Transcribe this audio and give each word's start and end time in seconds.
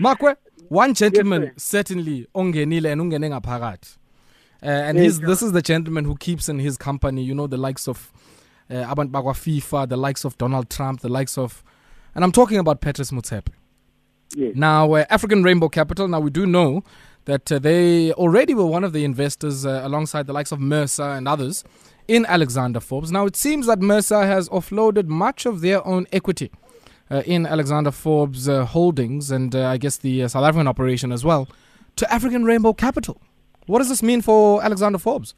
Makwe, 0.00 0.36
one 0.68 0.94
gentleman 0.94 1.42
yes, 1.42 1.52
certainly 1.56 2.26
ongenile 2.34 2.92
and 2.92 3.00
ungene 3.00 3.28
ngaphakathi. 3.30 3.96
Uh, 4.60 4.66
and 4.66 4.98
this 4.98 5.42
is 5.42 5.52
the 5.52 5.62
gentleman 5.62 6.04
who 6.04 6.16
keeps 6.16 6.48
in 6.48 6.58
his 6.58 6.76
company, 6.76 7.22
you 7.22 7.34
know, 7.34 7.46
the 7.46 7.56
likes 7.56 7.86
of 7.86 8.12
uh, 8.70 8.74
Abantu 8.74 9.10
bakwa 9.10 9.32
FIFA, 9.32 9.88
the 9.88 9.96
likes 9.96 10.24
of 10.24 10.36
Donald 10.36 10.68
Trump, 10.68 11.00
the 11.00 11.08
likes 11.08 11.38
of, 11.38 11.62
and 12.14 12.24
I'm 12.24 12.32
talking 12.32 12.58
about 12.58 12.80
Patrice 12.80 13.12
Motsepe. 13.12 13.48
Yes. 14.34 14.54
Now, 14.56 14.92
uh, 14.92 15.04
African 15.10 15.42
Rainbow 15.42 15.68
Capital. 15.68 16.08
Now 16.08 16.20
we 16.20 16.30
do 16.30 16.44
know 16.44 16.82
that 17.24 17.50
uh, 17.50 17.58
they 17.58 18.12
already 18.12 18.54
were 18.54 18.66
one 18.66 18.84
of 18.84 18.92
the 18.92 19.04
investors 19.04 19.64
uh, 19.64 19.80
alongside 19.84 20.26
the 20.26 20.32
likes 20.32 20.52
of 20.52 20.60
Mercer 20.60 21.02
and 21.04 21.28
others 21.28 21.64
in 22.08 22.26
Alexander 22.26 22.80
Forbes. 22.80 23.12
Now 23.12 23.26
it 23.26 23.36
seems 23.36 23.66
that 23.66 23.80
Mercer 23.80 24.26
has 24.26 24.48
offloaded 24.48 25.06
much 25.06 25.46
of 25.46 25.60
their 25.60 25.86
own 25.86 26.06
equity 26.12 26.50
uh, 26.50 26.67
in 27.10 27.46
Alexander 27.46 27.90
Forbes 27.90 28.48
uh, 28.48 28.64
holdings 28.64 29.30
and 29.30 29.54
uh, 29.54 29.66
I 29.66 29.76
guess 29.78 29.96
the 29.96 30.28
South 30.28 30.44
African 30.44 30.68
operation 30.68 31.12
as 31.12 31.24
well 31.24 31.48
to 31.96 32.12
African 32.12 32.44
Rainbow 32.44 32.72
Capital. 32.72 33.20
What 33.66 33.78
does 33.78 33.88
this 33.88 34.02
mean 34.02 34.22
for 34.22 34.62
Alexander 34.62 34.98
Forbes? 34.98 35.34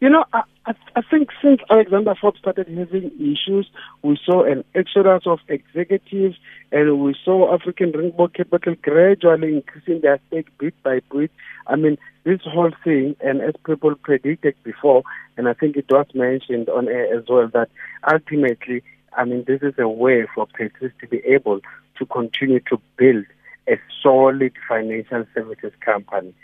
You 0.00 0.10
know, 0.10 0.24
I, 0.32 0.42
I, 0.66 1.02
think 1.10 1.30
since 1.40 1.60
Alexander 1.70 2.14
Forbes 2.20 2.38
started 2.38 2.68
having 2.68 3.10
issues, 3.18 3.70
we 4.02 4.18
saw 4.22 4.44
an 4.44 4.64
exodus 4.74 5.22
of 5.24 5.38
executives 5.48 6.36
and 6.72 7.00
we 7.00 7.14
saw 7.24 7.54
African 7.54 7.92
Rainbow 7.92 8.28
Capital 8.28 8.74
gradually 8.82 9.54
increasing 9.54 10.00
their 10.02 10.20
stake 10.26 10.48
bit 10.58 10.74
by 10.82 11.00
bit. 11.10 11.30
I 11.66 11.76
mean, 11.76 11.96
this 12.24 12.40
whole 12.44 12.72
thing, 12.82 13.16
and 13.20 13.40
as 13.40 13.54
people 13.64 13.94
predicted 13.94 14.56
before, 14.62 15.04
and 15.36 15.48
I 15.48 15.54
think 15.54 15.76
it 15.76 15.86
was 15.88 16.06
mentioned 16.14 16.68
on 16.68 16.88
air 16.88 17.16
as 17.16 17.24
well, 17.28 17.48
that 17.54 17.70
ultimately, 18.10 18.82
I 19.16 19.24
mean, 19.24 19.44
this 19.46 19.62
is 19.62 19.74
a 19.78 19.88
way 19.88 20.26
for 20.34 20.46
Patrice 20.46 20.92
to 21.00 21.06
be 21.06 21.18
able 21.18 21.60
to 21.98 22.06
continue 22.06 22.60
to 22.68 22.80
build 22.96 23.24
a 23.68 23.78
solid 24.02 24.52
financial 24.68 25.24
services 25.34 25.72
company 25.80 26.34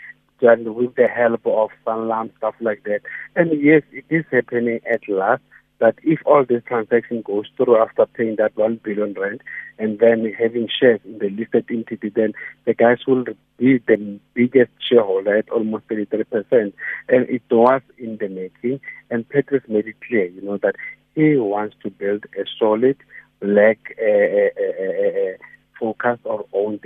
and 0.41 0.75
with 0.75 0.95
the 0.95 1.07
help 1.07 1.45
of 1.45 1.69
Sanlam, 1.85 2.35
stuff 2.37 2.55
like 2.61 2.83
that. 2.83 3.01
And 3.35 3.61
yes, 3.61 3.83
it 3.91 4.05
is 4.09 4.25
happening 4.31 4.79
at 4.91 5.07
last 5.07 5.41
that 5.79 5.95
if 6.03 6.19
all 6.25 6.45
this 6.45 6.63
transaction 6.67 7.23
goes 7.23 7.47
through 7.57 7.77
after 7.77 8.05
paying 8.05 8.35
that 8.37 8.55
one 8.55 8.79
billion 8.83 9.13
rand 9.13 9.41
and 9.79 9.99
then 9.99 10.31
having 10.37 10.67
shares 10.67 10.99
in 11.05 11.17
the 11.17 11.29
listed 11.29 11.65
entity, 11.71 12.09
then 12.09 12.33
the 12.65 12.73
guys 12.73 12.99
will 13.07 13.25
be 13.57 13.79
the 13.79 14.19
biggest 14.35 14.71
shareholder 14.87 15.37
at 15.37 15.49
almost 15.49 15.87
33%. 15.87 16.73
And 17.09 17.29
it 17.29 17.41
was 17.49 17.81
in 17.97 18.17
the 18.17 18.29
making. 18.29 18.79
And 19.09 19.27
Patrice 19.27 19.63
made 19.67 19.87
it 19.87 19.95
clear, 20.07 20.25
you 20.25 20.41
know, 20.41 20.57
that 20.57 20.75
he 21.15 21.35
wants 21.35 21.75
to 21.83 21.89
build 21.89 22.25
a 22.37 22.43
solid 22.59 22.97
black 23.41 23.79
uh, 23.99 25.37
focused 25.79 26.21
or 26.25 26.45
owned 26.53 26.81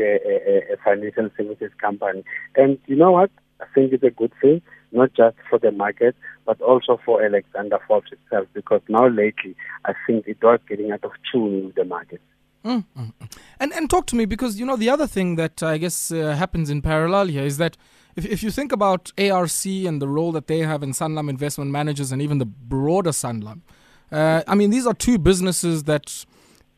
financial 0.84 1.30
services 1.38 1.72
company. 1.80 2.24
And 2.56 2.80
you 2.88 2.96
know 2.96 3.12
what? 3.12 3.30
I 3.62 3.66
think 3.74 3.94
it's 3.94 4.04
a 4.04 4.10
good 4.10 4.32
thing, 4.42 4.62
not 4.92 5.14
just 5.14 5.38
for 5.50 5.60
the 5.60 5.72
market, 5.72 6.16
but 6.46 6.62
also 6.62 7.00
for 7.06 7.24
Alexander 7.24 7.80
Forbes 7.88 8.12
itself, 8.12 8.48
because 8.54 8.82
now 8.90 9.08
lately, 9.08 9.56
I 9.86 9.94
think 10.06 10.28
it 10.28 10.38
was 10.42 10.60
getting 10.68 10.92
out 10.92 11.04
of 11.04 11.12
tune 11.32 11.66
with 11.66 11.76
the 11.76 11.86
market. 11.86 12.22
Mm, 12.66 12.84
mm, 12.98 13.14
mm. 13.22 13.38
And 13.60 13.72
and 13.74 13.90
talk 13.90 14.08
to 14.08 14.16
me 14.16 14.26
because 14.26 14.60
you 14.60 14.66
know 14.66 14.76
the 14.76 14.90
other 14.90 15.06
thing 15.06 15.36
that 15.36 15.62
I 15.62 15.78
guess 15.78 16.12
uh, 16.12 16.36
happens 16.36 16.70
in 16.70 16.82
parallel 16.82 17.28
here 17.28 17.44
is 17.44 17.58
that 17.58 17.78
if 18.16 18.26
if 18.26 18.42
you 18.42 18.50
think 18.50 18.72
about 18.72 19.12
ARC 19.20 19.66
and 19.66 20.02
the 20.02 20.08
role 20.08 20.32
that 20.32 20.48
they 20.48 20.60
have 20.60 20.82
in 20.82 20.92
Sanlam 20.92 21.30
Investment 21.30 21.70
Managers 21.70 22.12
and 22.12 22.22
even 22.22 22.40
the 22.40 22.46
broader 22.46 23.12
Sanlam, 23.12 23.62
uh, 24.12 24.44
I 24.48 24.56
mean 24.56 24.70
these 24.70 24.86
are 24.86 24.94
two 24.94 25.18
businesses 25.18 25.84
that 25.84 26.26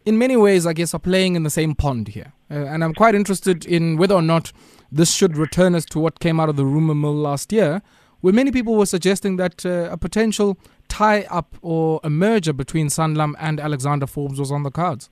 in 0.08 0.18
many 0.18 0.38
ways, 0.38 0.66
I 0.66 0.72
guess, 0.72 0.94
are 0.94 1.00
playing 1.00 1.36
in 1.36 1.44
the 1.44 1.50
same 1.50 1.76
pond 1.76 2.08
here. 2.08 2.32
Uh, 2.50 2.54
and 2.54 2.82
I'm 2.82 2.94
quite 2.94 3.14
interested 3.14 3.66
in 3.66 3.98
whether 3.98 4.16
or 4.16 4.22
not 4.22 4.54
this 4.90 5.14
should 5.14 5.36
return 5.36 5.76
us 5.76 5.84
to 5.88 6.00
what 6.00 6.22
came 6.22 6.40
out 6.40 6.48
of 6.48 6.56
the 6.56 6.64
rumor 6.66 6.96
mill 6.96 7.14
last 7.14 7.52
year, 7.52 7.82
where 8.22 8.34
many 8.34 8.50
people 8.50 8.76
were 8.76 8.86
suggesting 8.86 9.36
that 9.36 9.66
uh, 9.66 9.90
a 9.92 9.98
potential 9.98 10.58
tie 10.88 11.24
up 11.30 11.58
or 11.62 12.00
a 12.06 12.10
merger 12.10 12.54
between 12.54 12.88
Sanlam 12.88 13.34
and 13.38 13.60
Alexander 13.60 14.08
Forbes 14.08 14.40
was 14.40 14.50
on 14.50 14.64
the 14.64 14.72
cards. 14.72 15.10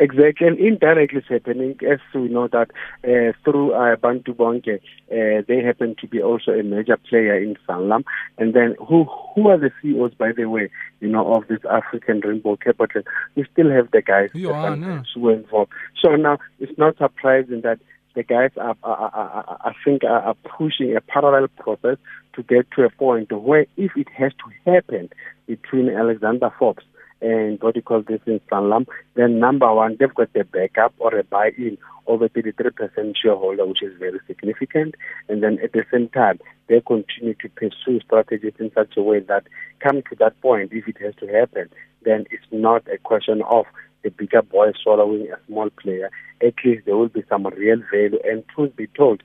Exactly, 0.00 0.48
and 0.48 0.58
indirectly 0.58 1.20
it's 1.20 1.28
happening 1.28 1.78
as 1.88 2.00
we 2.12 2.28
know 2.28 2.48
that 2.48 2.70
uh, 3.04 3.32
through 3.44 3.74
uh, 3.74 3.94
Bantu 3.94 4.34
Bonke, 4.34 4.74
uh, 4.76 5.42
they 5.46 5.62
happen 5.62 5.94
to 6.00 6.08
be 6.08 6.20
also 6.20 6.50
a 6.50 6.64
major 6.64 6.96
player 6.96 7.36
in 7.36 7.56
Sanlam. 7.68 8.02
And 8.36 8.54
then 8.54 8.74
who 8.80 9.04
who 9.34 9.48
are 9.48 9.58
the 9.58 9.70
CEOs, 9.80 10.14
by 10.14 10.32
the 10.36 10.46
way, 10.46 10.68
you 10.98 11.08
know, 11.08 11.32
of 11.34 11.46
this 11.46 11.60
African 11.70 12.20
Rainbow 12.20 12.56
Capital? 12.56 13.02
We 13.36 13.46
still 13.52 13.70
have 13.70 13.92
the 13.92 14.02
guys 14.02 14.30
you 14.34 14.50
are, 14.50 14.76
no. 14.76 15.04
who 15.14 15.28
are 15.28 15.34
involved. 15.34 15.70
So 16.02 16.16
now 16.16 16.38
it's 16.58 16.76
not 16.76 16.98
surprising 16.98 17.60
that 17.60 17.78
the 18.16 18.24
guys 18.24 18.50
are, 18.56 18.76
are, 18.82 19.10
are, 19.14 19.58
I 19.64 19.72
think, 19.84 20.02
are 20.02 20.34
pushing 20.58 20.96
a 20.96 21.00
parallel 21.00 21.48
process 21.58 21.98
to 22.34 22.42
get 22.42 22.68
to 22.72 22.82
a 22.82 22.90
point 22.90 23.30
where 23.30 23.66
if 23.76 23.92
it 23.96 24.08
has 24.16 24.32
to 24.32 24.72
happen 24.72 25.08
between 25.46 25.88
Alexander 25.88 26.52
Forbes 26.58 26.84
and 27.24 27.58
what 27.62 27.74
you 27.74 27.80
call 27.80 28.02
this 28.02 28.20
in 28.26 28.38
Sanlam, 28.52 28.86
then 29.14 29.38
number 29.38 29.72
one, 29.72 29.96
they've 29.98 30.14
got 30.14 30.30
the 30.34 30.44
backup 30.44 30.92
or 30.98 31.16
a 31.16 31.24
buy-in 31.24 31.78
of 32.06 32.20
a 32.20 32.28
33% 32.28 33.14
shareholder, 33.16 33.64
which 33.64 33.82
is 33.82 33.98
very 33.98 34.20
significant. 34.26 34.94
And 35.30 35.42
then 35.42 35.58
at 35.64 35.72
the 35.72 35.84
same 35.90 36.10
time, 36.10 36.38
they 36.68 36.82
continue 36.82 37.32
to 37.40 37.48
pursue 37.48 38.00
strategies 38.04 38.52
in 38.58 38.70
such 38.74 38.98
a 38.98 39.02
way 39.02 39.20
that 39.20 39.44
come 39.80 40.02
to 40.10 40.16
that 40.18 40.38
point, 40.42 40.72
if 40.74 40.86
it 40.86 40.98
has 41.00 41.14
to 41.20 41.26
happen, 41.26 41.70
then 42.04 42.26
it's 42.30 42.44
not 42.52 42.86
a 42.92 42.98
question 42.98 43.40
of 43.48 43.64
the 44.02 44.10
bigger 44.10 44.42
boy 44.42 44.72
swallowing 44.82 45.32
a 45.32 45.38
small 45.46 45.70
player. 45.70 46.10
At 46.42 46.54
least 46.62 46.84
there 46.84 46.96
will 46.96 47.08
be 47.08 47.24
some 47.30 47.46
real 47.46 47.80
value. 47.90 48.18
And 48.22 48.44
truth 48.54 48.76
be 48.76 48.88
told, 48.88 49.22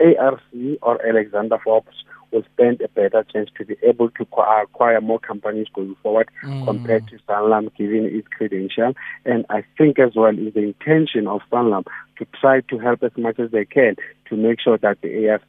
ARC 0.00 0.40
or 0.82 1.06
Alexander 1.06 1.58
Forbes 1.62 2.04
will 2.34 2.44
stand 2.54 2.80
a 2.80 2.88
better 2.88 3.24
chance 3.32 3.48
to 3.56 3.64
be 3.64 3.76
able 3.82 4.10
to 4.10 4.26
acquire 4.62 5.00
more 5.00 5.20
companies 5.20 5.68
going 5.72 5.96
forward 6.02 6.28
mm. 6.42 6.64
compared 6.66 7.06
to 7.08 7.18
Sanlam 7.28 7.74
given 7.76 8.04
its 8.04 8.28
credential. 8.28 8.92
And 9.24 9.46
I 9.48 9.64
think 9.78 9.98
as 9.98 10.14
well 10.14 10.36
is 10.36 10.52
the 10.52 10.60
intention 10.60 11.26
of 11.26 11.40
Sanlam 11.50 11.84
to 12.18 12.26
try 12.40 12.60
to 12.60 12.78
help 12.78 13.02
as 13.02 13.12
much 13.16 13.38
as 13.38 13.50
they 13.52 13.64
can 13.64 13.96
to 14.28 14.36
make 14.36 14.60
sure 14.60 14.76
that 14.78 15.00
the 15.00 15.28
ARC 15.28 15.42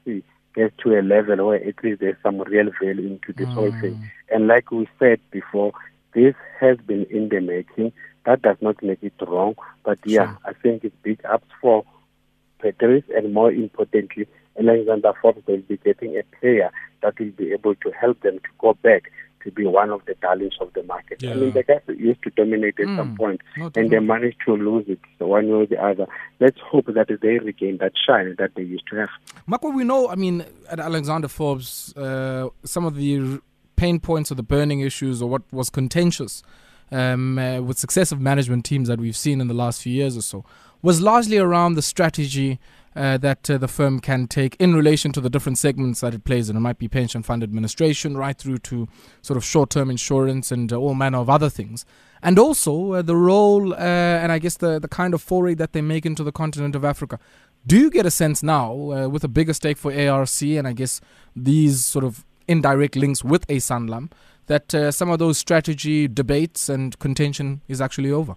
gets 0.56 0.74
to 0.84 1.00
a 1.00 1.02
level 1.02 1.48
where 1.48 1.68
at 1.68 1.84
least 1.84 2.00
there's 2.00 2.16
some 2.24 2.40
real 2.40 2.70
value 2.82 3.08
into 3.08 3.34
this 3.34 3.48
mm. 3.48 3.54
whole 3.54 3.72
thing. 3.82 4.10
And 4.30 4.48
like 4.48 4.72
we 4.72 4.88
said 5.00 5.20
before, 5.32 5.74
this 6.14 6.36
has 6.60 6.78
been 6.78 7.06
in 7.10 7.30
the 7.30 7.42
making. 7.42 7.92
That 8.26 8.42
does 8.42 8.58
not 8.62 8.82
make 8.82 9.04
it 9.04 9.14
wrong. 9.28 9.56
But 9.84 10.00
yeah, 10.06 10.28
sure. 10.28 10.38
I 10.46 10.54
think 10.54 10.84
it's 10.84 10.96
big 11.04 11.20
ups 11.26 11.50
for 11.62 11.84
Patrice 12.60 13.04
and 13.16 13.34
more 13.34 13.52
importantly, 13.52 14.28
Alexander 14.58 15.14
Forbes 15.22 15.46
will 15.48 15.58
be 15.58 15.78
getting 15.78 16.18
a 16.18 16.24
player 16.40 16.72
that 17.02 17.20
will 17.20 17.32
be 17.32 17.52
able 17.52 17.76
to 17.76 17.92
help 17.92 18.20
them 18.22 18.40
to 18.40 18.50
go 18.60 18.74
back 18.74 19.12
to 19.44 19.52
be 19.52 19.66
one 19.66 19.92
of 19.92 20.04
the 20.06 20.16
darlings 20.22 20.56
of 20.60 20.74
the 20.74 20.84
market. 20.84 21.22
Yeah. 21.22 21.32
I 21.32 21.34
mean, 21.36 21.54
the 21.54 21.64
guys 21.64 21.82
used 21.88 22.24
to 22.24 22.32
dominate 22.32 22.80
at 22.80 22.88
mm, 22.88 22.98
some 22.98 23.16
point, 23.16 23.42
and 23.76 23.92
they 23.92 24.00
managed 24.00 24.38
to 24.46 24.56
lose 24.56 24.86
it 24.88 25.00
one 25.20 25.48
way 25.48 25.54
or 25.54 25.66
the 25.68 25.82
other. 25.82 26.08
Let's 26.40 26.60
hope 26.60 26.88
that 26.88 27.08
they 27.22 27.38
regain 27.38 27.78
that 27.78 27.94
shine 27.96 28.36
that 28.40 28.56
they 28.56 28.64
used 28.64 28.88
to 28.90 28.98
have. 28.98 29.10
Marco, 29.46 29.70
we 29.70 29.84
know, 29.84 30.10
I 30.10 30.16
mean, 30.16 30.46
at 30.68 30.80
Alexander 30.80 31.28
Forbes, 31.28 31.96
uh, 31.96 32.50
some 32.64 32.86
of 32.86 32.96
the 32.96 33.40
pain 33.76 34.00
points 34.00 34.32
or 34.32 34.36
the 34.36 34.44
burning 34.44 34.80
issues 34.80 35.22
or 35.22 35.30
what 35.30 35.44
was 35.52 35.70
contentious 35.70 36.42
um, 36.92 37.38
uh, 37.38 37.62
with 37.62 37.78
successive 37.78 38.20
management 38.20 38.66
teams 38.66 38.88
that 38.88 39.00
we've 39.00 39.18
seen 39.18 39.42
in 39.42 39.48
the 39.48 39.54
last 39.54 39.82
few 39.82 39.94
years 39.94 40.18
or 40.18 40.22
so 40.22 40.46
was 40.82 41.02
largely 41.02 41.38
around 41.38 41.74
the 41.76 41.82
strategy 41.82 42.60
uh, 42.96 43.18
that 43.18 43.50
uh, 43.50 43.58
the 43.58 43.68
firm 43.68 44.00
can 44.00 44.28
take 44.28 44.56
in 44.58 44.76
relation 44.76 45.12
to 45.12 45.22
the 45.22 45.30
different 45.30 45.58
segments 45.58 46.02
that 46.02 46.14
it 46.14 46.24
plays 46.24 46.50
in. 46.50 46.56
It 46.56 46.62
might 46.62 46.78
be 46.78 46.88
pension 46.88 47.24
fund 47.24 47.44
administration, 47.44 48.16
right 48.16 48.38
through 48.38 48.60
to 48.60 48.88
sort 49.22 49.38
of 49.38 49.44
short 49.44 49.70
term 49.70 49.90
insurance 49.90 50.52
and 50.52 50.72
uh, 50.72 50.78
all 50.78 50.94
manner 50.94 51.18
of 51.18 51.30
other 51.30 51.50
things. 51.50 51.86
And 52.22 52.40
also 52.40 52.94
uh, 52.94 53.02
the 53.02 53.16
role 53.16 53.74
uh, 53.74 53.78
and 53.78 54.32
I 54.32 54.40
guess 54.40 54.58
the, 54.58 54.80
the 54.80 54.88
kind 54.88 55.14
of 55.14 55.22
foray 55.22 55.56
that 55.56 55.74
they 55.74 55.82
make 55.82 56.06
into 56.06 56.24
the 56.24 56.32
continent 56.32 56.76
of 56.76 56.86
Africa. 56.86 57.20
Do 57.68 57.78
you 57.78 57.90
get 57.90 58.06
a 58.06 58.12
sense 58.12 58.44
now, 58.44 58.72
uh, 58.92 59.08
with 59.10 59.24
a 59.24 59.28
bigger 59.28 59.54
stake 59.54 59.78
for 59.78 59.92
ARC 59.92 60.42
and 60.42 60.68
I 60.68 60.74
guess 60.74 61.02
these 61.36 61.84
sort 61.84 62.06
of 62.06 62.24
indirect 62.48 62.96
links 62.96 63.24
with 63.24 63.44
a 63.50 63.60
that 64.48 64.94
some 64.94 65.10
of 65.10 65.18
those 65.18 65.40
strategy 65.40 66.08
debates 66.08 66.70
and 66.70 66.98
contention 67.00 67.62
is 67.68 67.82
actually 67.82 68.12
over? 68.12 68.36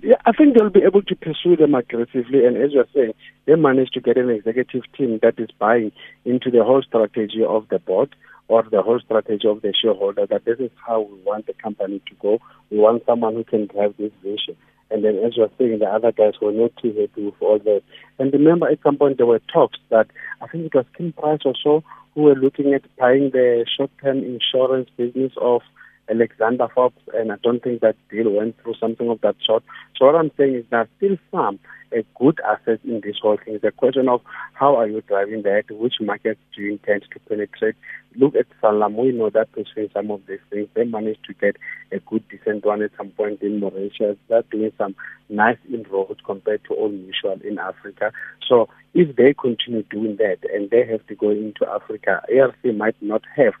Yeah, 0.00 0.14
I 0.24 0.30
think 0.30 0.56
they'll 0.56 0.70
be 0.70 0.84
able 0.84 1.02
to 1.02 1.16
pursue 1.16 1.56
them 1.56 1.74
aggressively. 1.74 2.46
And 2.46 2.56
as 2.56 2.72
you're 2.72 2.86
saying, 2.94 3.14
they 3.46 3.56
managed 3.56 3.94
to 3.94 4.00
get 4.00 4.16
an 4.16 4.30
executive 4.30 4.82
team 4.96 5.18
that 5.22 5.34
is 5.38 5.48
buying 5.58 5.90
into 6.24 6.52
the 6.52 6.62
whole 6.62 6.82
strategy 6.82 7.42
of 7.46 7.68
the 7.68 7.80
board 7.80 8.14
or 8.46 8.62
the 8.62 8.80
whole 8.80 9.00
strategy 9.00 9.48
of 9.48 9.62
the 9.62 9.74
shareholder 9.74 10.26
that 10.26 10.44
this 10.44 10.60
is 10.60 10.70
how 10.86 11.00
we 11.00 11.20
want 11.22 11.48
the 11.48 11.54
company 11.54 12.00
to 12.06 12.14
go. 12.20 12.38
We 12.70 12.78
want 12.78 13.04
someone 13.06 13.34
who 13.34 13.42
can 13.42 13.66
drive 13.66 13.94
this 13.98 14.12
vision. 14.22 14.56
And 14.92 15.04
then, 15.04 15.18
as 15.18 15.36
you're 15.36 15.50
saying, 15.58 15.80
the 15.80 15.86
other 15.86 16.12
guys 16.12 16.34
were 16.40 16.52
not 16.52 16.76
too 16.76 16.94
happy 17.00 17.24
with 17.24 17.34
all 17.40 17.58
that. 17.58 17.82
And 18.20 18.32
remember, 18.32 18.68
at 18.68 18.82
some 18.84 18.98
point, 18.98 19.16
there 19.16 19.26
were 19.26 19.40
talks 19.52 19.78
that 19.90 20.06
I 20.40 20.46
think 20.46 20.66
it 20.66 20.74
was 20.74 20.86
King 20.96 21.12
Price 21.12 21.40
or 21.44 21.54
so 21.60 21.82
who 22.14 22.22
were 22.22 22.36
looking 22.36 22.72
at 22.74 22.82
buying 22.98 23.30
the 23.30 23.66
short 23.76 23.90
term 24.00 24.18
insurance 24.18 24.90
business 24.96 25.32
of 25.40 25.62
Alexander 26.10 26.68
Forbes, 26.74 26.98
and 27.14 27.32
I 27.32 27.36
don't 27.42 27.62
think 27.62 27.80
that 27.80 27.96
deal 28.10 28.30
went 28.30 28.60
through 28.62 28.74
something 28.74 29.08
of 29.08 29.20
that 29.22 29.36
sort. 29.44 29.62
So 29.96 30.06
what 30.06 30.16
I'm 30.16 30.30
saying 30.36 30.54
is 30.56 30.64
are 30.72 30.88
still 30.96 31.16
some 31.30 31.58
a 31.92 32.04
good 32.18 32.40
asset 32.40 32.80
in 32.84 33.00
this 33.02 33.16
whole 33.20 33.36
thing. 33.36 33.54
It's 33.54 33.64
a 33.64 33.70
question 33.70 34.08
of 34.08 34.20
how 34.54 34.76
are 34.76 34.88
you 34.88 35.02
driving 35.02 35.42
that, 35.42 35.64
which 35.70 35.94
markets 36.00 36.40
do 36.54 36.62
you 36.62 36.72
intend 36.72 37.04
to 37.12 37.20
penetrate. 37.20 37.76
Look 38.16 38.34
at 38.34 38.46
Sanlam. 38.62 38.94
we 38.94 39.12
know 39.12 39.30
that 39.30 39.52
pursuing 39.52 39.88
some 39.92 40.10
of 40.10 40.20
these 40.26 40.40
things, 40.50 40.68
they 40.74 40.84
managed 40.84 41.24
to 41.24 41.34
get 41.34 41.56
a 41.90 41.98
good 42.00 42.26
decent 42.28 42.64
one 42.64 42.82
at 42.82 42.90
some 42.96 43.10
point 43.10 43.40
in 43.40 43.60
Mauritius. 43.60 44.16
They're 44.28 44.42
doing 44.50 44.72
some 44.76 44.94
nice 45.28 45.58
inroads 45.72 46.20
compared 46.24 46.62
to 46.64 46.74
Old 46.74 46.92
Mutual 46.92 47.38
in 47.42 47.58
Africa. 47.58 48.12
So 48.46 48.68
if 48.92 49.16
they 49.16 49.32
continue 49.32 49.82
doing 49.84 50.16
that 50.16 50.38
and 50.52 50.68
they 50.70 50.86
have 50.86 51.06
to 51.06 51.14
go 51.14 51.30
into 51.30 51.66
Africa, 51.66 52.22
ARC 52.28 52.64
might 52.76 53.00
not 53.00 53.22
have 53.34 53.54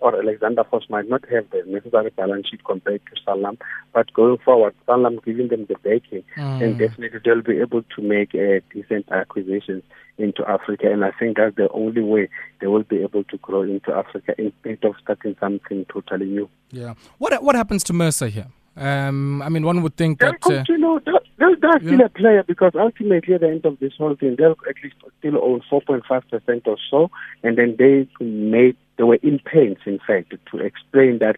or 0.00 0.18
Alexander 0.18 0.64
Forbes 0.64 0.90
might 0.90 1.08
not 1.08 1.22
have 1.30 1.48
the 1.50 1.62
necessary 1.66 2.10
balance 2.10 2.48
sheet 2.48 2.64
compared 2.64 3.00
to 3.06 3.20
Sanlam. 3.22 3.58
but 3.92 4.12
going 4.12 4.38
forward, 4.38 4.74
Sanlam 4.86 5.22
giving 5.24 5.48
them 5.48 5.66
the 5.66 5.74
backing, 5.74 6.24
mm. 6.36 6.62
and 6.62 6.78
definitely 6.78 7.20
they'll 7.24 7.42
be 7.42 7.51
able 7.60 7.82
to 7.82 8.02
make 8.02 8.34
uh, 8.34 8.60
decent 8.72 9.10
acquisitions 9.10 9.82
into 10.18 10.48
Africa. 10.48 10.90
And 10.90 11.04
I 11.04 11.10
think 11.18 11.36
that's 11.36 11.56
the 11.56 11.68
only 11.70 12.02
way 12.02 12.28
they 12.60 12.66
will 12.66 12.82
be 12.82 13.02
able 13.02 13.24
to 13.24 13.36
grow 13.38 13.62
into 13.62 13.92
Africa 13.92 14.34
instead 14.38 14.84
of 14.84 14.94
starting 15.02 15.36
something 15.40 15.86
totally 15.92 16.26
new. 16.26 16.48
Yeah. 16.70 16.94
What 17.18 17.42
what 17.42 17.54
happens 17.54 17.84
to 17.84 17.92
Mercer 17.92 18.28
here? 18.28 18.46
Um, 18.76 19.42
I 19.42 19.48
mean, 19.50 19.64
one 19.64 19.82
would 19.82 19.96
think 19.96 20.18
they'll 20.18 20.32
that. 20.32 20.40
Continue, 20.40 20.96
uh, 20.96 21.00
they'll, 21.38 21.56
they're 21.60 21.80
still 21.80 22.00
a 22.00 22.08
player 22.08 22.42
because 22.42 22.72
ultimately, 22.74 23.34
at 23.34 23.42
the 23.42 23.48
end 23.48 23.66
of 23.66 23.78
this 23.80 23.92
whole 23.98 24.16
thing, 24.16 24.36
they'll 24.38 24.56
at 24.68 24.76
least 24.82 24.96
still 25.18 25.36
own 25.42 25.62
4.5% 25.70 26.66
or 26.66 26.76
so. 26.90 27.10
And 27.42 27.58
then 27.58 27.76
they 27.78 28.08
made, 28.24 28.76
they 28.96 29.04
were 29.04 29.16
in 29.16 29.40
pains, 29.40 29.78
in 29.84 29.98
fact, 30.06 30.30
to 30.50 30.58
explain 30.58 31.18
that 31.18 31.36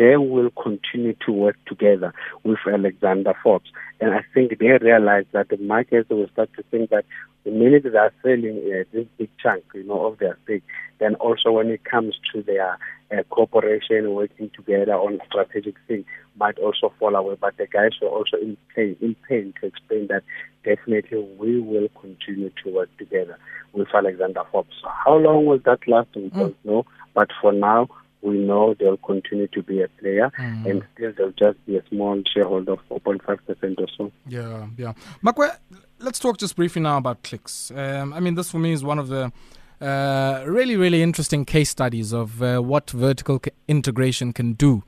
they 0.00 0.16
will 0.16 0.48
continue 0.52 1.14
to 1.26 1.30
work 1.30 1.56
together 1.66 2.14
with 2.42 2.58
Alexander 2.66 3.34
Forbes. 3.42 3.70
And 4.00 4.14
I 4.14 4.24
think 4.32 4.58
they 4.58 4.78
realize 4.80 5.26
that 5.32 5.50
the 5.50 5.58
markets 5.58 6.08
will 6.08 6.26
start 6.32 6.48
to 6.56 6.62
think 6.70 6.88
that 6.88 7.04
the 7.44 7.50
minute 7.50 7.82
they 7.82 7.98
are 7.98 8.12
selling 8.22 8.62
uh, 8.64 8.84
this 8.94 9.06
big 9.18 9.28
chunk, 9.42 9.62
you 9.74 9.84
know, 9.84 10.06
of 10.06 10.18
their 10.18 10.38
stake, 10.44 10.62
then 11.00 11.16
also 11.16 11.52
when 11.52 11.68
it 11.68 11.84
comes 11.84 12.18
to 12.32 12.42
their 12.42 12.78
uh, 13.12 13.22
cooperation, 13.28 14.14
working 14.14 14.50
together 14.56 14.94
on 14.94 15.20
strategic 15.26 15.74
things, 15.86 16.06
might 16.38 16.58
also 16.58 16.90
fall 16.98 17.14
away. 17.14 17.36
But 17.38 17.58
the 17.58 17.66
guys 17.66 17.92
were 18.00 18.08
also 18.08 18.38
in 18.38 18.56
pain, 18.74 18.96
in 19.02 19.14
pain 19.28 19.52
to 19.60 19.66
explain 19.66 20.06
that 20.06 20.22
definitely 20.64 21.18
we 21.38 21.60
will 21.60 21.88
continue 22.00 22.50
to 22.64 22.72
work 22.72 22.88
together 22.96 23.36
with 23.74 23.88
Alexander 23.94 24.44
Forbes. 24.50 24.76
So 24.80 24.88
how 25.04 25.16
long 25.16 25.44
will 25.44 25.58
that 25.66 25.86
last? 25.86 26.08
We 26.14 26.30
mm. 26.30 26.34
don't 26.34 26.64
know. 26.64 26.86
But 27.12 27.28
for 27.42 27.52
now, 27.52 27.88
we 28.22 28.38
know 28.38 28.74
they'll 28.78 28.96
continue 28.98 29.46
to 29.48 29.62
be 29.62 29.82
a 29.82 29.88
player 29.88 30.30
mm. 30.38 30.70
and 30.70 30.82
still 30.94 31.12
they'll 31.16 31.32
just 31.32 31.64
be 31.66 31.76
a 31.76 31.82
small 31.88 32.22
shareholder 32.32 32.72
of 32.72 32.80
4.5% 32.88 33.80
or 33.80 33.86
so. 33.96 34.12
Yeah, 34.26 34.66
yeah. 34.76 34.92
Makwe, 35.24 35.56
let's 35.98 36.18
talk 36.18 36.38
just 36.38 36.56
briefly 36.56 36.82
now 36.82 36.98
about 36.98 37.22
Clicks. 37.22 37.70
Um, 37.70 38.12
I 38.12 38.20
mean, 38.20 38.34
this 38.34 38.50
for 38.50 38.58
me 38.58 38.72
is 38.72 38.84
one 38.84 38.98
of 38.98 39.08
the 39.08 39.32
uh, 39.80 40.44
really, 40.46 40.76
really 40.76 41.02
interesting 41.02 41.44
case 41.44 41.70
studies 41.70 42.12
of 42.12 42.42
uh, 42.42 42.60
what 42.60 42.90
vertical 42.90 43.40
integration 43.66 44.32
can 44.32 44.52
do 44.52 44.82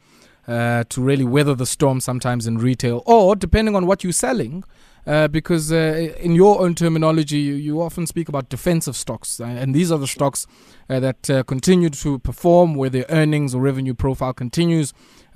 uh, 0.47 0.85
to 0.91 1.01
really 1.01 1.25
weather 1.25 1.55
the 1.55 1.67
storm 1.67 2.01
sometimes 2.01 2.47
in 2.47 2.59
retail, 2.59 3.03
or 3.07 3.35
depending 3.35 3.75
on 3.75 3.87
what 3.87 4.05
you're 4.05 4.13
selling. 4.13 4.65
Uh, 5.05 5.27
because 5.27 5.73
uh, 5.73 6.15
in 6.21 6.33
your 6.33 6.61
own 6.61 6.77
terminology, 6.77 7.39
you, 7.39 7.55
you, 7.55 7.83
often 7.83 8.07
speak 8.07 8.29
about 8.29 8.49
defensive 8.49 8.95
stocks, 8.95 9.41
uh, 9.41 9.45
and 9.45 9.75
these 9.75 9.91
are 9.91 9.99
the 9.99 10.07
stocks 10.07 10.47
uh, 10.89 11.01
that 11.01 11.29
uh, 11.29 11.43
continue 11.43 11.91
to 11.91 12.21
perform, 12.21 12.77
where 12.77 12.89
their 12.89 13.05
earnings 13.09 13.53
or 13.53 13.61
revenue 13.61 13.95
profile 13.95 14.33
continues 14.33 14.95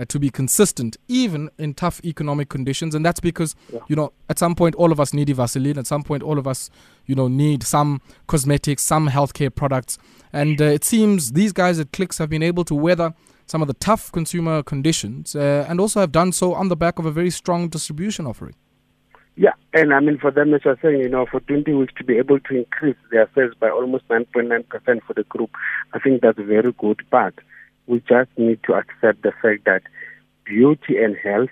to 0.09 0.21
be 0.21 0.31
consistent, 0.31 0.97
even 1.09 1.51
in 1.59 1.73
tough 1.75 2.01
economic 2.05 2.49
conditions. 2.49 2.95
And 2.95 3.05
that's 3.05 3.19
because, 3.19 3.57
yeah. 3.73 3.81
you 3.89 3.97
know, 3.97 4.13
at 4.29 4.39
some 4.39 4.55
point, 4.55 4.75
all 4.75 4.93
of 4.93 5.01
us 5.01 5.15
need 5.15 5.31
Vaseline. 5.31 5.79
At 5.79 5.87
some 5.87 6.03
point, 6.03 6.23
all 6.23 6.39
of 6.39 6.47
us, 6.47 6.69
you 7.07 7.15
know, 7.15 7.29
need 7.29 7.63
some 7.63 8.03
cosmetics, 8.27 8.83
some 8.83 9.09
healthcare 9.09 9.53
products. 9.53 9.97
And 10.35 10.61
it 10.61 10.85
seems 10.85 11.33
these 11.33 11.53
guys 11.53 11.81
at 11.81 11.93
Clicks 11.93 12.19
have 12.19 12.29
been 12.29 12.43
able 12.43 12.63
to 12.67 12.75
weather 12.75 13.15
some 13.47 13.63
of 13.63 13.69
the 13.69 13.75
tough 13.75 14.13
consumer 14.13 14.63
conditions 14.63 15.35
and 15.35 15.81
also 15.81 16.01
have 16.01 16.13
done 16.13 16.31
so 16.31 16.53
on 16.53 16.69
the 16.69 16.77
back 16.77 16.99
of 16.99 17.07
a 17.07 17.11
very 17.11 17.31
strong 17.31 17.71
distribution 17.71 18.27
offering. 18.27 18.55
Yeah, 19.39 19.53
and 19.75 19.93
I 19.93 20.01
mean, 20.01 20.19
for 20.19 20.31
them, 20.31 20.55
as 20.55 20.63
I 20.65 20.71
was 20.71 20.79
saying, 20.81 20.99
you 21.01 21.11
know, 21.11 21.27
for 21.27 21.41
20 21.41 21.71
weeks 21.75 21.93
to 21.99 22.05
be 22.05 22.17
able 22.17 22.41
to 22.41 22.57
increase 22.57 22.97
their 23.11 23.29
sales 23.35 23.53
by 23.61 23.69
almost 23.69 24.09
9.9% 24.09 25.03
for 25.03 25.13
the 25.13 25.25
group, 25.25 25.51
I 25.93 25.99
think 25.99 26.23
that's 26.23 26.39
a 26.39 26.43
very 26.43 26.73
good. 26.73 27.03
But 27.11 27.35
we 27.87 28.01
just 28.01 28.31
need 28.39 28.61
to 28.65 28.73
accept 28.73 29.23
the 29.23 29.33
fact 29.43 29.67
that 29.67 29.83
beauty 30.45 30.97
and 30.97 31.17
health 31.17 31.51